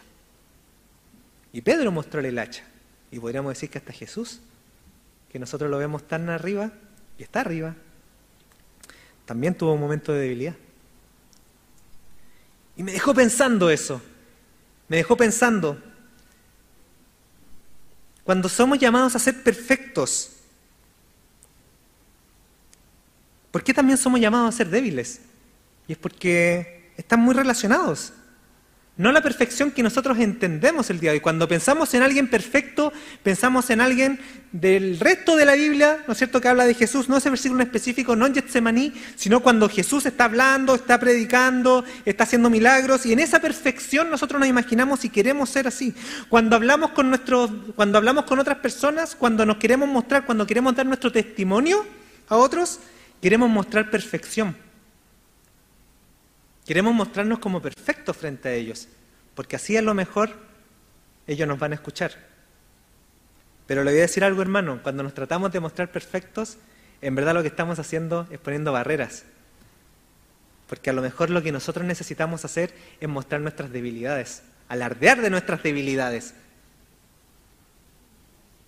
Y 1.52 1.62
Pedro 1.62 1.92
mostróle 1.92 2.30
el 2.30 2.38
hacha. 2.38 2.64
Y 3.10 3.18
podríamos 3.18 3.56
decir 3.56 3.72
que 3.72 3.80
hasta 3.80 3.92
Jesús, 3.92 4.40
que 5.32 5.40
nosotros 5.40 5.68
lo 5.72 5.80
vemos 5.80 6.08
tan 6.08 6.30
arriba, 6.30 6.70
y 7.18 7.24
está 7.24 7.40
arriba, 7.40 7.74
también 9.26 9.56
tuvo 9.56 9.74
un 9.74 9.80
momento 9.80 10.14
de 10.14 10.22
debilidad. 10.22 10.54
Y 12.78 12.84
me 12.84 12.92
dejó 12.92 13.16
pensando 13.16 13.72
eso 13.72 14.00
me 14.88 14.98
dejó 14.98 15.18
pensando, 15.18 15.82
cuando 18.24 18.48
somos 18.48 18.78
llamados 18.78 19.16
a 19.16 19.20
ser 19.20 19.42
perfectos, 19.42 20.34
¿por 23.50 23.64
qué 23.64 23.74
también 23.74 23.98
somos 23.98 24.20
llamados 24.20 24.54
a 24.54 24.58
ser 24.60 24.70
débiles? 24.70 25.22
Y 25.88 25.94
es 25.94 25.98
porque 25.98 26.81
están 26.98 27.20
muy 27.20 27.34
relacionados. 27.34 28.14
no 28.98 29.12
la 29.12 29.22
perfección 29.22 29.72
que 29.72 29.82
nosotros 29.82 30.20
entendemos 30.20 30.90
el 30.90 31.00
día 31.00 31.12
de 31.12 31.18
hoy. 31.18 31.22
Cuando 31.22 31.48
pensamos 31.48 31.94
en 31.94 32.04
alguien 32.04 32.28
perfecto, 32.28 32.94
pensamos 33.24 33.70
en 33.72 33.82
alguien 33.82 34.20
del 34.52 35.00
resto 35.00 35.36
de 35.36 35.46
la 35.46 35.56
Biblia, 35.56 36.04
¿no 36.06 36.12
es 36.12 36.20
cierto?, 36.20 36.40
que 36.40 36.50
habla 36.50 36.66
de 36.66 36.76
Jesús, 36.76 37.10
no 37.10 37.18
ese 37.18 37.30
versículo 37.30 37.64
específico, 37.64 38.16
no 38.16 38.28
en 38.28 38.36
Getsemaní, 38.36 38.94
sino 39.16 39.40
cuando 39.40 39.70
Jesús 39.70 40.06
está 40.06 40.26
hablando, 40.26 40.76
está 40.76 41.00
predicando, 41.00 41.84
está 42.06 42.26
haciendo 42.26 42.50
milagros, 42.50 43.06
y 43.06 43.14
en 43.14 43.20
esa 43.20 43.40
perfección 43.40 44.12
nosotros 44.12 44.40
nos 44.40 44.50
imaginamos 44.50 45.04
y 45.04 45.10
queremos 45.10 45.50
ser 45.50 45.68
así. 45.68 45.96
Cuando 46.30 46.56
hablamos 46.56 46.92
con 46.92 47.10
nuestros, 47.10 47.50
cuando 47.76 47.98
hablamos 47.98 48.26
con 48.26 48.40
otras 48.40 48.58
personas, 48.58 49.16
cuando 49.16 49.46
nos 49.46 49.58
queremos 49.58 49.90
mostrar, 49.90 50.26
cuando 50.26 50.46
queremos 50.46 50.76
dar 50.76 50.86
nuestro 50.86 51.12
testimonio 51.12 51.86
a 52.28 52.36
otros, 52.36 52.80
queremos 53.22 53.50
mostrar 53.50 53.90
perfección. 53.90 54.56
Queremos 56.66 56.94
mostrarnos 56.94 57.40
como 57.40 57.62
perfectos 57.62 58.16
frente 58.16 58.50
a 58.50 58.54
ellos, 58.54 58.88
porque 59.36 59.56
así 59.56 59.76
a 59.78 59.82
lo 59.82 59.94
mejor 59.94 60.32
ellos 61.28 61.48
nos 61.48 61.60
van 61.60 61.72
a 61.72 61.76
escuchar. 61.76 62.12
Pero 63.68 63.84
le 63.84 63.92
voy 63.92 64.00
a 64.00 64.04
decir 64.04 64.24
algo, 64.24 64.42
hermano, 64.42 64.82
cuando 64.84 65.04
nos 65.04 65.14
tratamos 65.14 65.52
de 65.52 65.60
mostrar 65.60 65.92
perfectos, 65.92 66.58
en 67.02 67.16
verdad 67.16 67.34
lo 67.34 67.42
que 67.42 67.48
estamos 67.48 67.80
haciendo 67.80 68.28
es 68.30 68.40
poniendo 68.40 68.72
barreras. 68.72 69.24
Porque 70.68 70.90
a 70.90 70.94
lo 70.94 71.02
mejor 71.02 71.30
lo 71.30 71.42
que 71.42 71.52
nosotros 71.52 71.86
necesitamos 71.86 72.46
hacer 72.46 72.74
es 73.00 73.10
mostrar 73.10 73.42
nuestras 73.42 73.72
debilidades, 73.72 74.44
alardear 74.70 75.22
de 75.22 75.30
nuestras 75.30 75.64
debilidades, 75.64 76.34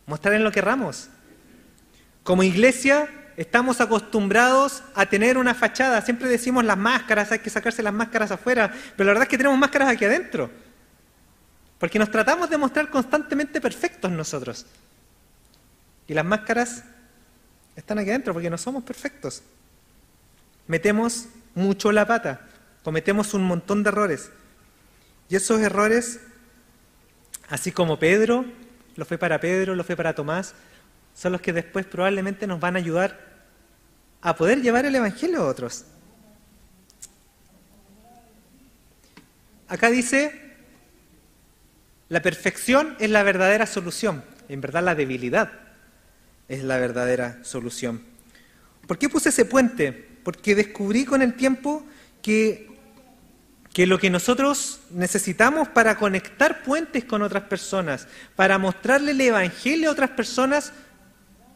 mostrar 0.06 0.34
en 0.34 0.44
lo 0.44 0.52
que 0.52 0.60
erramos. 0.60 1.10
Como 2.24 2.44
iglesia 2.44 3.10
estamos 3.38 3.82
acostumbrados 3.82 4.84
a 4.96 5.06
tener 5.06 5.38
una 5.38 5.54
fachada. 5.54 6.02
Siempre 6.02 6.30
decimos 6.30 6.64
las 6.64 6.78
máscaras, 6.78 7.32
hay 7.32 7.40
que 7.40 7.50
sacarse 7.50 7.84
las 7.84 7.94
máscaras 7.94 8.32
afuera, 8.32 8.72
pero 8.96 9.08
la 9.08 9.12
verdad 9.12 9.24
es 9.24 9.30
que 9.30 9.38
tenemos 9.38 9.58
máscaras 9.58 9.90
aquí 9.90 10.06
adentro. 10.06 10.50
Porque 11.80 12.00
nos 12.00 12.12
tratamos 12.12 12.50
de 12.50 12.58
mostrar 12.58 12.90
constantemente 12.90 13.60
perfectos 13.60 14.12
nosotros. 14.12 14.66
Y 16.08 16.14
las 16.14 16.26
máscaras 16.26 16.84
están 17.76 18.00
aquí 18.00 18.10
adentro 18.10 18.34
porque 18.34 18.50
no 18.50 18.58
somos 18.58 18.84
perfectos. 18.84 19.44
Metemos 20.68 21.28
mucho 21.56 21.92
la 21.92 22.08
pata, 22.08 22.42
cometemos 22.84 23.34
un 23.34 23.44
montón 23.44 23.84
de 23.84 23.90
errores. 23.90 24.32
Y 25.30 25.36
esos 25.36 25.60
errores, 25.60 26.20
así 27.50 27.72
como 27.72 28.00
Pedro, 28.00 28.46
lo 28.96 29.06
fue 29.06 29.18
para 29.18 29.40
Pedro, 29.40 29.76
lo 29.76 29.84
fue 29.84 29.96
para 29.96 30.14
Tomás, 30.14 30.54
son 31.14 31.32
los 31.32 31.42
que 31.42 31.54
después 31.54 31.86
probablemente 31.86 32.48
nos 32.48 32.60
van 32.60 32.76
a 32.76 32.80
ayudar 32.80 33.20
a 34.22 34.36
poder 34.36 34.62
llevar 34.62 34.86
el 34.86 34.96
Evangelio 34.96 35.42
a 35.42 35.48
otros. 35.48 35.86
Acá 39.68 39.90
dice, 39.90 40.56
la 42.10 42.22
perfección 42.22 42.96
es 43.00 43.10
la 43.10 43.24
verdadera 43.24 43.66
solución, 43.66 44.24
en 44.48 44.62
verdad 44.62 44.84
la 44.84 44.96
debilidad 44.96 45.52
es 46.48 46.64
la 46.64 46.78
verdadera 46.78 47.40
solución. 47.44 48.02
¿Por 48.88 48.98
qué 48.98 49.10
puse 49.10 49.30
ese 49.30 49.46
puente? 49.46 49.92
Porque 50.24 50.56
descubrí 50.56 51.06
con 51.06 51.22
el 51.22 51.36
tiempo 51.36 51.86
que, 52.22 52.70
que 53.74 53.88
lo 53.88 53.98
que 53.98 54.10
nosotros 54.10 54.82
necesitamos 54.92 55.70
para 55.70 55.98
conectar 55.98 56.64
puentes 56.64 57.06
con 57.06 57.22
otras 57.22 57.44
personas, 57.44 58.08
para 58.36 58.58
mostrarle 58.58 59.12
el 59.12 59.22
Evangelio 59.22 59.90
a 59.90 59.94
otras 59.94 60.12
personas, 60.12 60.74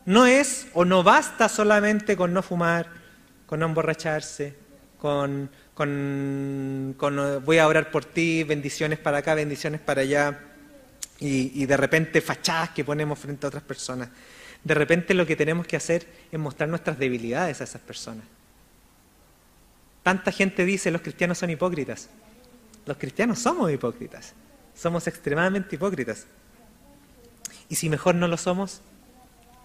no 0.08 0.26
es 0.26 0.68
o 0.74 0.86
no 0.86 1.04
basta 1.04 1.50
solamente 1.50 2.16
con 2.16 2.34
no 2.34 2.42
fumar, 2.42 2.88
con 3.46 3.60
no 3.60 3.66
emborracharse, 3.66 4.56
con, 4.98 5.50
con, 5.74 6.96
voy 7.44 7.58
a 7.58 7.68
orar 7.68 7.92
por 7.92 8.06
ti, 8.06 8.46
bendiciones 8.46 9.00
para 9.00 9.18
acá, 9.18 9.36
bendiciones 9.36 9.82
para 9.82 10.04
allá, 10.04 10.40
y, 11.20 11.62
y 11.62 11.66
de 11.66 11.76
repente 11.76 12.22
fachadas 12.22 12.70
que 12.70 12.86
ponemos 12.86 13.20
frente 13.20 13.46
a 13.46 13.50
otras 13.50 13.64
personas. 13.64 14.08
De 14.64 14.74
repente 14.74 15.14
lo 15.14 15.26
que 15.26 15.36
tenemos 15.36 15.68
que 15.68 15.76
hacer 15.76 16.08
es 16.32 16.40
mostrar 16.40 16.70
nuestras 16.70 16.98
debilidades 16.98 17.60
a 17.60 17.66
esas 17.66 17.82
personas. 17.82 18.24
Tanta 20.04 20.32
gente 20.32 20.64
dice 20.64 20.90
los 20.90 21.02
cristianos 21.02 21.38
son 21.38 21.50
hipócritas. 21.50 22.08
Los 22.86 22.96
cristianos 22.96 23.40
somos 23.40 23.70
hipócritas. 23.74 24.34
Somos 24.74 25.06
extremadamente 25.08 25.76
hipócritas. 25.76 26.28
¿Y 27.68 27.76
si 27.76 27.90
mejor 27.90 28.16
no 28.16 28.30
lo 28.30 28.38
somos? 28.38 28.82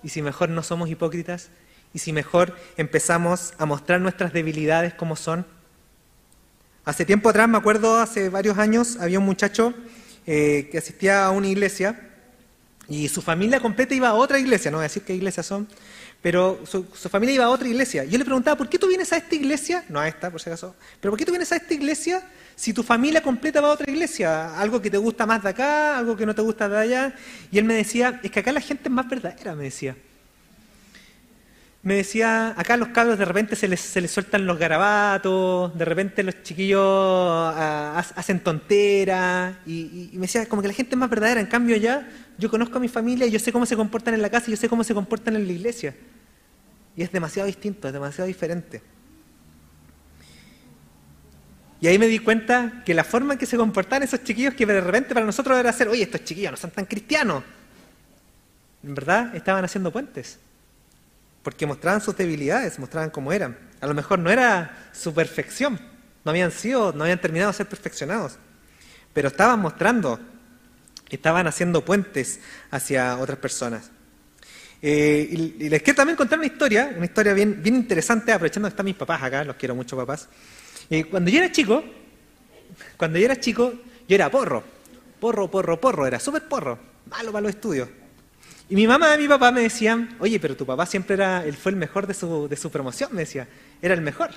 ¿Y 0.02 0.08
si 0.08 0.22
mejor 0.22 0.48
no 0.48 0.62
somos 0.62 0.88
hipócritas? 0.90 1.50
¿Y 1.94 1.98
si 1.98 2.12
mejor 2.12 2.56
empezamos 2.76 3.54
a 3.58 3.66
mostrar 3.66 4.00
nuestras 4.00 4.32
debilidades 4.32 4.94
como 4.94 5.16
son? 5.16 5.46
Hace 6.84 7.04
tiempo 7.04 7.28
atrás, 7.28 7.48
me 7.48 7.58
acuerdo, 7.58 7.98
hace 7.98 8.28
varios 8.28 8.58
años, 8.58 8.96
había 8.98 9.18
un 9.18 9.24
muchacho 9.24 9.72
eh, 10.26 10.68
que 10.72 10.78
asistía 10.78 11.26
a 11.26 11.30
una 11.30 11.46
iglesia 11.46 12.08
y 12.88 13.08
su 13.08 13.22
familia 13.22 13.60
completa 13.60 13.94
iba 13.94 14.08
a 14.08 14.14
otra 14.14 14.38
iglesia, 14.38 14.70
no 14.70 14.78
voy 14.78 14.84
a 14.84 14.88
decir 14.88 15.04
qué 15.04 15.14
iglesias 15.14 15.46
son, 15.46 15.68
pero 16.20 16.60
su, 16.64 16.86
su, 16.94 17.08
familia 17.08 17.36
iba 17.36 17.44
a 17.44 17.50
otra 17.50 17.68
iglesia. 17.68 18.04
Yo 18.04 18.18
le 18.18 18.24
preguntaba, 18.24 18.56
¿por 18.56 18.68
qué 18.68 18.78
tú 18.78 18.88
vienes 18.88 19.12
a 19.12 19.16
esta 19.16 19.34
iglesia? 19.34 19.84
No 19.88 20.00
a 20.00 20.08
esta, 20.08 20.30
por 20.30 20.40
si 20.40 20.50
acaso, 20.50 20.74
pero 21.00 21.12
¿por 21.12 21.18
qué 21.18 21.24
tú 21.24 21.32
vienes 21.32 21.52
a 21.52 21.56
esta 21.56 21.72
iglesia 21.72 22.22
si 22.56 22.72
tu 22.72 22.82
familia 22.82 23.22
completa 23.22 23.60
va 23.60 23.68
a 23.68 23.72
otra 23.72 23.90
iglesia? 23.90 24.58
Algo 24.58 24.80
que 24.80 24.90
te 24.90 24.98
gusta 24.98 25.26
más 25.26 25.42
de 25.42 25.48
acá, 25.50 25.98
algo 25.98 26.16
que 26.16 26.26
no 26.26 26.34
te 26.34 26.42
gusta 26.42 26.68
de 26.68 26.78
allá. 26.78 27.14
Y 27.50 27.58
él 27.58 27.64
me 27.64 27.74
decía, 27.74 28.20
es 28.22 28.30
que 28.30 28.40
acá 28.40 28.52
la 28.52 28.60
gente 28.60 28.84
es 28.84 28.90
más 28.90 29.08
verdadera, 29.08 29.54
me 29.54 29.64
decía. 29.64 29.96
Me 31.82 31.94
decía, 31.94 32.54
acá 32.56 32.76
los 32.76 32.88
cabros 32.88 33.18
de 33.18 33.24
repente 33.24 33.56
se 33.56 33.66
les, 33.66 33.80
se 33.80 34.00
les 34.00 34.10
sueltan 34.12 34.46
los 34.46 34.56
garabatos, 34.56 35.76
de 35.76 35.84
repente 35.84 36.22
los 36.22 36.40
chiquillos 36.44 36.80
uh, 36.80 37.98
hacen 38.14 38.38
tonteras, 38.38 39.56
y, 39.66 40.10
y, 40.12 40.14
me 40.14 40.22
decía, 40.22 40.46
como 40.46 40.62
que 40.62 40.68
la 40.68 40.74
gente 40.74 40.94
es 40.94 40.98
más 40.98 41.10
verdadera. 41.10 41.40
En 41.40 41.48
cambio, 41.48 41.76
ya 41.76 42.08
yo 42.38 42.48
conozco 42.48 42.78
a 42.78 42.80
mi 42.80 42.86
familia 42.86 43.26
y 43.26 43.32
yo 43.32 43.40
sé 43.40 43.50
cómo 43.50 43.66
se 43.66 43.74
comportan 43.74 44.14
en 44.14 44.22
la 44.22 44.30
casa 44.30 44.46
y 44.46 44.52
yo 44.52 44.56
sé 44.56 44.68
cómo 44.68 44.84
se 44.84 44.94
comportan 44.94 45.34
en 45.34 45.44
la 45.44 45.52
iglesia. 45.52 45.92
Y 46.96 47.02
es 47.02 47.10
demasiado 47.10 47.48
distinto, 47.48 47.88
es 47.88 47.94
demasiado 47.94 48.28
diferente. 48.28 48.80
Y 51.82 51.88
ahí 51.88 51.98
me 51.98 52.06
di 52.06 52.20
cuenta 52.20 52.84
que 52.86 52.94
la 52.94 53.02
forma 53.02 53.32
en 53.32 53.40
que 53.40 53.44
se 53.44 53.56
comportaban 53.56 54.04
esos 54.04 54.22
chiquillos, 54.22 54.54
que 54.54 54.64
de 54.64 54.80
repente 54.80 55.14
para 55.14 55.26
nosotros 55.26 55.58
era 55.58 55.70
hacer, 55.70 55.88
oye, 55.88 56.04
estos 56.04 56.22
chiquillos 56.22 56.52
no 56.52 56.56
son 56.56 56.70
tan 56.70 56.84
cristianos. 56.84 57.42
En 58.84 58.94
verdad 58.94 59.34
estaban 59.34 59.64
haciendo 59.64 59.90
puentes. 59.90 60.38
Porque 61.42 61.66
mostraban 61.66 62.00
sus 62.00 62.16
debilidades, 62.16 62.78
mostraban 62.78 63.10
cómo 63.10 63.32
eran. 63.32 63.58
A 63.80 63.88
lo 63.88 63.94
mejor 63.94 64.20
no 64.20 64.30
era 64.30 64.90
su 64.92 65.12
perfección, 65.12 65.80
no 66.24 66.30
habían 66.30 66.52
sido, 66.52 66.92
no 66.92 67.02
habían 67.02 67.20
terminado 67.20 67.50
de 67.50 67.56
ser 67.56 67.66
perfeccionados. 67.66 68.36
Pero 69.12 69.26
estaban 69.26 69.58
mostrando, 69.58 70.20
estaban 71.10 71.48
haciendo 71.48 71.84
puentes 71.84 72.38
hacia 72.70 73.18
otras 73.18 73.38
personas. 73.38 73.90
Eh, 74.80 75.26
y, 75.58 75.68
les 75.68 75.82
quiero 75.82 75.96
también 75.96 76.16
contar 76.16 76.38
una 76.38 76.46
historia, 76.46 76.92
una 76.96 77.06
historia 77.06 77.34
bien, 77.34 77.60
bien 77.60 77.74
interesante, 77.74 78.30
aprovechando 78.30 78.68
que 78.68 78.72
están 78.72 78.86
mis 78.86 78.94
papás 78.94 79.20
acá, 79.20 79.42
los 79.42 79.56
quiero 79.56 79.74
mucho 79.74 79.96
papás. 79.96 80.28
Cuando 81.10 81.30
yo 81.30 81.38
era 81.38 81.50
chico, 81.50 81.82
cuando 82.98 83.18
yo 83.18 83.24
era 83.24 83.40
chico, 83.40 83.72
yo 84.06 84.14
era 84.14 84.30
porro. 84.30 84.62
Porro, 85.18 85.50
porro, 85.50 85.80
porro, 85.80 86.06
era 86.06 86.18
súper 86.18 86.46
porro. 86.48 86.78
Malo 87.06 87.32
para 87.32 87.42
los 87.42 87.54
estudios. 87.54 87.88
Y 88.68 88.74
mi 88.74 88.86
mamá 88.86 89.14
y 89.14 89.22
mi 89.22 89.28
papá 89.28 89.50
me 89.52 89.62
decían, 89.62 90.16
oye, 90.18 90.38
pero 90.38 90.56
tu 90.56 90.66
papá 90.66 90.86
siempre 90.86 91.14
era, 91.14 91.44
él 91.44 91.54
fue 91.54 91.72
el 91.72 91.76
mejor 91.76 92.06
de 92.06 92.14
su, 92.14 92.48
de 92.48 92.56
su 92.56 92.70
promoción, 92.70 93.10
me 93.12 93.20
decía, 93.20 93.48
era 93.80 93.94
el 93.94 94.02
mejor. 94.02 94.30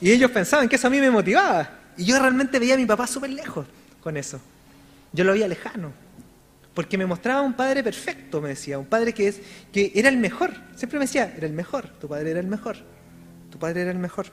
Y 0.00 0.10
ellos 0.10 0.30
pensaban 0.30 0.68
que 0.68 0.76
eso 0.76 0.86
a 0.86 0.90
mí 0.90 1.00
me 1.00 1.10
motivaba. 1.10 1.70
Y 1.96 2.04
yo 2.04 2.18
realmente 2.18 2.58
veía 2.58 2.74
a 2.74 2.76
mi 2.76 2.86
papá 2.86 3.06
súper 3.06 3.30
lejos 3.30 3.66
con 4.02 4.16
eso. 4.16 4.40
Yo 5.12 5.24
lo 5.24 5.32
veía 5.32 5.48
lejano. 5.48 5.92
Porque 6.74 6.96
me 6.96 7.06
mostraba 7.06 7.42
un 7.42 7.54
padre 7.54 7.82
perfecto, 7.82 8.40
me 8.40 8.50
decía, 8.50 8.78
un 8.78 8.86
padre 8.86 9.12
que, 9.12 9.28
es, 9.28 9.40
que 9.72 9.90
era 9.94 10.08
el 10.08 10.16
mejor. 10.16 10.52
Siempre 10.76 10.98
me 10.98 11.06
decía, 11.06 11.34
era 11.36 11.46
el 11.46 11.52
mejor, 11.52 11.88
tu 12.00 12.06
padre 12.06 12.30
era 12.30 12.40
el 12.40 12.46
mejor, 12.46 12.76
tu 13.50 13.58
padre 13.58 13.82
era 13.82 13.90
el 13.90 13.98
mejor. 13.98 14.26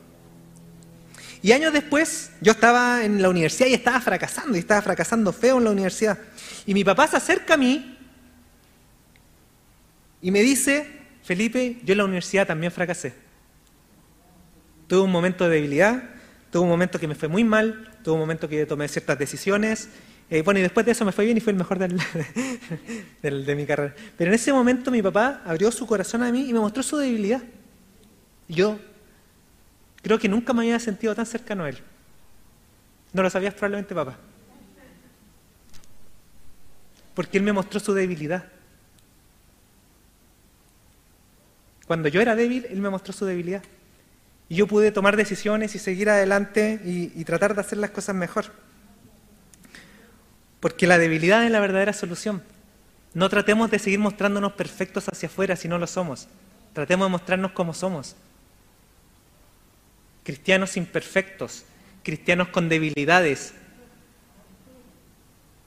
Y 1.42 1.52
años 1.52 1.74
después, 1.74 2.32
yo 2.42 2.54
estaba 2.54 3.04
en 3.04 3.22
la 3.22 3.30
universidad 3.30 3.68
y 3.68 3.74
estaba 3.74 4.02
fracasando, 4.02 4.56
y 4.56 4.60
estaba 4.60 4.82
fracasando 4.82 5.32
feo 5.32 5.58
en 5.58 5.66
la 5.66 5.72
universidad. 5.72 6.18
Y 6.66 6.74
mi 6.74 6.84
papá 6.84 7.08
se 7.08 7.18
acerca 7.18 7.56
a 7.56 7.58
mí 7.58 7.98
y 10.22 10.32
me 10.32 10.42
dice, 10.42 10.88
Felipe, 11.24 11.80
yo 11.84 11.92
en 11.92 11.98
la 12.00 12.06
universidad 12.06 12.48
también 12.48 12.72
fracasé. 12.72 13.14
Tuve 14.88 15.02
un 15.02 15.12
momento 15.12 15.44
de 15.48 15.56
debilidad, 15.56 16.04
tuve 16.52 16.64
un 16.64 16.70
momento 16.70 17.00
que 17.00 17.08
me 17.08 17.16
fue 17.16 17.28
muy 17.28 17.44
mal, 17.44 17.92
tuve 18.04 18.14
un 18.14 18.22
momento 18.22 18.50
que 18.50 18.66
tomé 18.66 18.88
ciertas 18.88 19.20
decisiones. 19.20 19.90
Eh, 20.30 20.42
bueno, 20.42 20.60
y 20.60 20.64
después 20.64 20.86
de 20.86 20.94
eso 20.94 21.06
me 21.06 21.12
fue 21.12 21.26
bien 21.26 21.38
y 21.38 21.42
fue 21.42 21.52
el 21.52 21.58
mejor 21.58 21.78
de 23.22 23.56
mi 23.56 23.66
carrera. 23.66 23.94
Pero 24.18 24.32
en 24.32 24.36
ese 24.36 24.52
momento 24.52 24.90
mi 24.90 25.02
papá 25.02 25.42
abrió 25.46 25.72
su 25.72 25.86
corazón 25.86 26.24
a 26.24 26.32
mí 26.32 26.50
y 26.50 26.54
me 26.54 26.60
mostró 26.60 26.82
su 26.82 26.98
debilidad. 26.98 27.44
Yo 28.48 28.80
creo 30.06 30.20
que 30.20 30.30
nunca 30.30 30.54
me 30.54 30.62
había 30.62 30.80
sentido 30.80 31.16
tan 31.16 31.26
cercano 31.26 31.64
a 31.64 31.70
él. 31.70 31.80
No 33.12 33.24
lo 33.24 33.30
sabías 33.32 33.56
probablemente, 33.56 33.96
papá. 33.96 34.16
Porque 37.16 37.40
él 37.40 37.44
me 37.44 37.52
mostró 37.52 37.80
su 37.80 37.92
debilidad. 37.92 38.46
Cuando 41.88 42.08
yo 42.08 42.22
era 42.22 42.36
débil, 42.36 42.68
Él 42.70 42.82
me 42.82 42.90
mostró 42.92 43.14
su 43.14 43.26
debilidad. 43.26 43.64
Y 44.48 44.58
yo 44.58 44.68
pude 44.68 44.92
tomar 44.92 45.18
decisiones 45.18 45.74
y 45.74 45.80
seguir 45.80 46.08
adelante 46.08 46.80
y, 46.84 47.24
tratar 47.24 47.56
de 47.56 47.62
hacer 47.62 47.80
las 47.80 47.90
cosas 47.90 48.16
mejor. 48.16 48.46
Porque 50.60 50.86
la 50.86 51.00
debilidad 51.00 51.44
es 51.46 51.52
la 51.52 51.60
verdadera 51.60 51.94
solución. 51.94 52.44
No 53.16 53.28
tratemos 53.30 53.72
de 53.72 53.80
seguir 53.80 53.98
mostrándonos 53.98 54.54
perfectos 54.54 55.08
hacia 55.10 55.30
afuera 55.30 55.56
si 55.56 55.68
no 55.68 55.80
lo 55.80 55.88
somos. 55.88 56.28
Tratemos 56.74 57.08
de 57.08 57.12
mostrarnos 57.12 57.54
como 57.54 57.74
somos. 57.74 58.16
Cristianos 60.26 60.76
imperfectos, 60.76 61.64
cristianos 62.04 62.50
con 62.50 62.68
debilidades, 62.68 63.54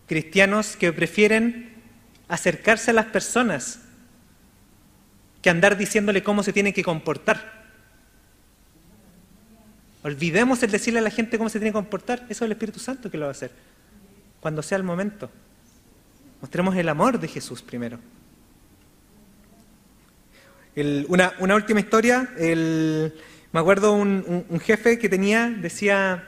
cristianos 0.06 0.76
que 0.76 0.92
prefieren 0.92 1.74
acercarse 2.28 2.90
a 2.90 2.94
las 2.94 3.06
personas 3.06 3.80
que 5.40 5.50
andar 5.50 5.78
diciéndole 5.78 6.22
cómo 6.22 6.42
se 6.42 6.52
tienen 6.52 6.72
que 6.72 6.82
comportar. 6.82 7.68
Olvidemos 10.02 10.62
el 10.62 10.72
decirle 10.72 10.98
a 10.98 11.02
la 11.02 11.10
gente 11.10 11.38
cómo 11.38 11.50
se 11.50 11.60
tiene 11.60 11.70
que 11.70 11.78
comportar. 11.78 12.26
Eso 12.28 12.44
es 12.44 12.48
el 12.48 12.52
Espíritu 12.52 12.80
Santo 12.80 13.10
que 13.10 13.16
lo 13.16 13.26
va 13.26 13.28
a 13.28 13.32
hacer. 13.32 13.52
Cuando 14.40 14.62
sea 14.62 14.76
el 14.76 14.84
momento. 14.84 15.30
Mostremos 16.40 16.74
el 16.76 16.88
amor 16.88 17.20
de 17.20 17.28
Jesús 17.28 17.62
primero. 17.62 17.98
una, 21.08 21.54
última 21.54 21.80
historia. 21.80 22.28
Me 23.52 23.60
acuerdo 23.60 23.92
un, 23.92 24.60
jefe 24.60 24.98
que 24.98 25.08
tenía, 25.08 25.48
decía, 25.48 26.24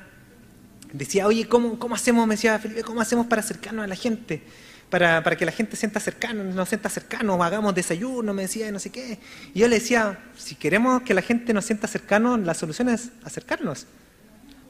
decía, 0.92 1.26
oye, 1.26 1.46
¿cómo, 1.48 1.78
¿cómo 1.78 1.94
hacemos? 1.94 2.26
Me 2.26 2.34
decía 2.34 2.58
Felipe, 2.58 2.82
¿cómo 2.82 3.00
hacemos 3.00 3.26
para 3.26 3.40
acercarnos 3.40 3.84
a 3.84 3.88
la 3.88 3.96
gente? 3.96 4.42
para, 4.90 5.22
para 5.22 5.36
que 5.36 5.46
la 5.46 5.52
gente 5.52 5.76
sienta 5.76 6.00
cercano, 6.00 6.44
nos 6.44 6.68
sienta 6.68 6.88
cercano, 6.88 7.42
hagamos 7.42 7.74
desayuno, 7.74 8.34
me 8.34 8.42
decía, 8.42 8.70
no 8.72 8.78
sé 8.78 8.90
qué. 8.90 9.18
Y 9.54 9.60
yo 9.60 9.68
le 9.68 9.76
decía, 9.76 10.18
si 10.36 10.56
queremos 10.56 11.02
que 11.02 11.14
la 11.14 11.22
gente 11.22 11.54
nos 11.54 11.64
sienta 11.64 11.86
cercano, 11.86 12.36
la 12.36 12.54
solución 12.54 12.88
es 12.88 13.10
acercarnos. 13.24 13.86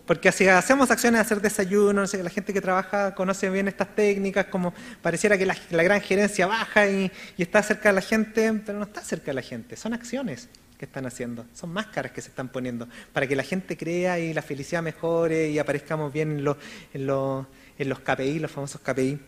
Porque 0.06 0.30
si 0.32 0.46
hacemos 0.48 0.90
acciones 0.90 1.18
de 1.18 1.22
hacer 1.22 1.40
desayuno, 1.40 2.02
no 2.02 2.06
sé, 2.06 2.22
la 2.22 2.30
gente 2.30 2.52
que 2.52 2.60
trabaja 2.60 3.14
conoce 3.14 3.48
bien 3.48 3.68
estas 3.68 3.94
técnicas, 3.94 4.46
como 4.46 4.74
pareciera 5.02 5.38
que 5.38 5.46
la, 5.46 5.56
gran 5.70 6.00
gerencia 6.00 6.46
baja 6.46 6.88
y, 6.88 7.10
está 7.38 7.62
cerca 7.62 7.88
de 7.90 7.94
la 7.94 8.00
gente, 8.00 8.52
pero 8.66 8.78
no 8.78 8.84
está 8.84 9.02
cerca 9.02 9.26
de 9.26 9.34
la 9.34 9.42
gente, 9.42 9.76
son 9.76 9.94
acciones 9.94 10.48
que 10.80 10.86
están 10.86 11.04
haciendo, 11.04 11.44
son 11.52 11.74
máscaras 11.74 12.10
que 12.10 12.22
se 12.22 12.30
están 12.30 12.48
poniendo, 12.48 12.88
para 13.12 13.26
que 13.26 13.36
la 13.36 13.42
gente 13.42 13.76
crea 13.76 14.18
y 14.18 14.32
la 14.32 14.40
felicidad 14.40 14.82
mejore 14.82 15.50
y 15.50 15.58
aparezcamos 15.58 16.10
bien 16.10 16.30
en 16.30 16.42
los, 16.42 16.56
en 16.94 17.06
los, 17.06 17.46
en 17.78 17.88
los 17.90 18.00
KPI, 18.00 18.38
los 18.38 18.50
famosos 18.50 18.80
KPI. 18.80 19.18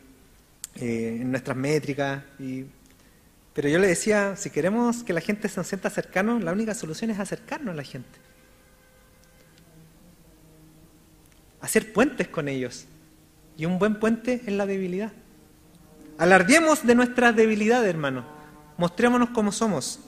Eh, 0.76 1.18
en 1.20 1.30
nuestras 1.30 1.56
métricas. 1.56 2.22
Y... 2.38 2.64
Pero 3.52 3.68
yo 3.68 3.78
le 3.78 3.86
decía, 3.86 4.36
si 4.36 4.50
queremos 4.50 5.04
que 5.04 5.12
la 5.12 5.20
gente 5.20 5.48
se 5.48 5.62
sienta 5.64 5.90
cercano, 5.90 6.38
la 6.38 6.52
única 6.52 6.74
solución 6.74 7.10
es 7.10 7.18
acercarnos 7.18 7.72
a 7.72 7.76
la 7.76 7.84
gente. 7.84 8.18
Hacer 11.60 11.92
puentes 11.92 12.28
con 12.28 12.48
ellos. 12.48 12.86
Y 13.58 13.66
un 13.66 13.78
buen 13.78 14.00
puente 14.00 14.42
es 14.46 14.52
la 14.52 14.64
debilidad. 14.64 15.12
Alardiemos 16.16 16.86
de 16.86 16.94
nuestras 16.94 17.36
debilidades, 17.36 17.90
hermano. 17.90 18.24
Mostrémonos 18.78 19.30
como 19.30 19.52
somos. 19.52 20.00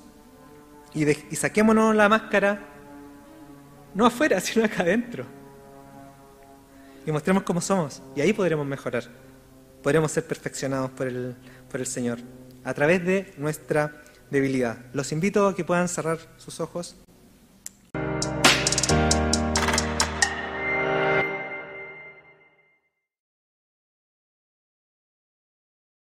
Y, 0.95 1.09
y 1.09 1.37
saquémonos 1.37 1.95
la 1.95 2.09
máscara, 2.09 2.61
no 3.95 4.07
afuera, 4.07 4.41
sino 4.41 4.65
acá 4.65 4.83
adentro. 4.83 5.25
Y 7.07 7.13
mostremos 7.13 7.43
cómo 7.43 7.61
somos. 7.61 8.03
Y 8.17 8.21
ahí 8.21 8.33
podremos 8.33 8.67
mejorar 8.67 9.05
podremos 9.85 10.11
ser 10.11 10.25
perfeccionados 10.25 10.91
por 10.93 11.07
el, 11.07 11.37
por 11.71 11.79
el 11.79 11.87
Señor 11.87 12.19
a 12.65 12.73
través 12.73 13.05
de 13.05 13.35
nuestra 13.37 14.03
debilidad. 14.31 14.79
Los 14.95 15.13
invito 15.13 15.47
a 15.47 15.55
que 15.55 15.63
puedan 15.63 15.89
cerrar 15.89 16.19
sus 16.39 16.59
ojos. 16.59 16.97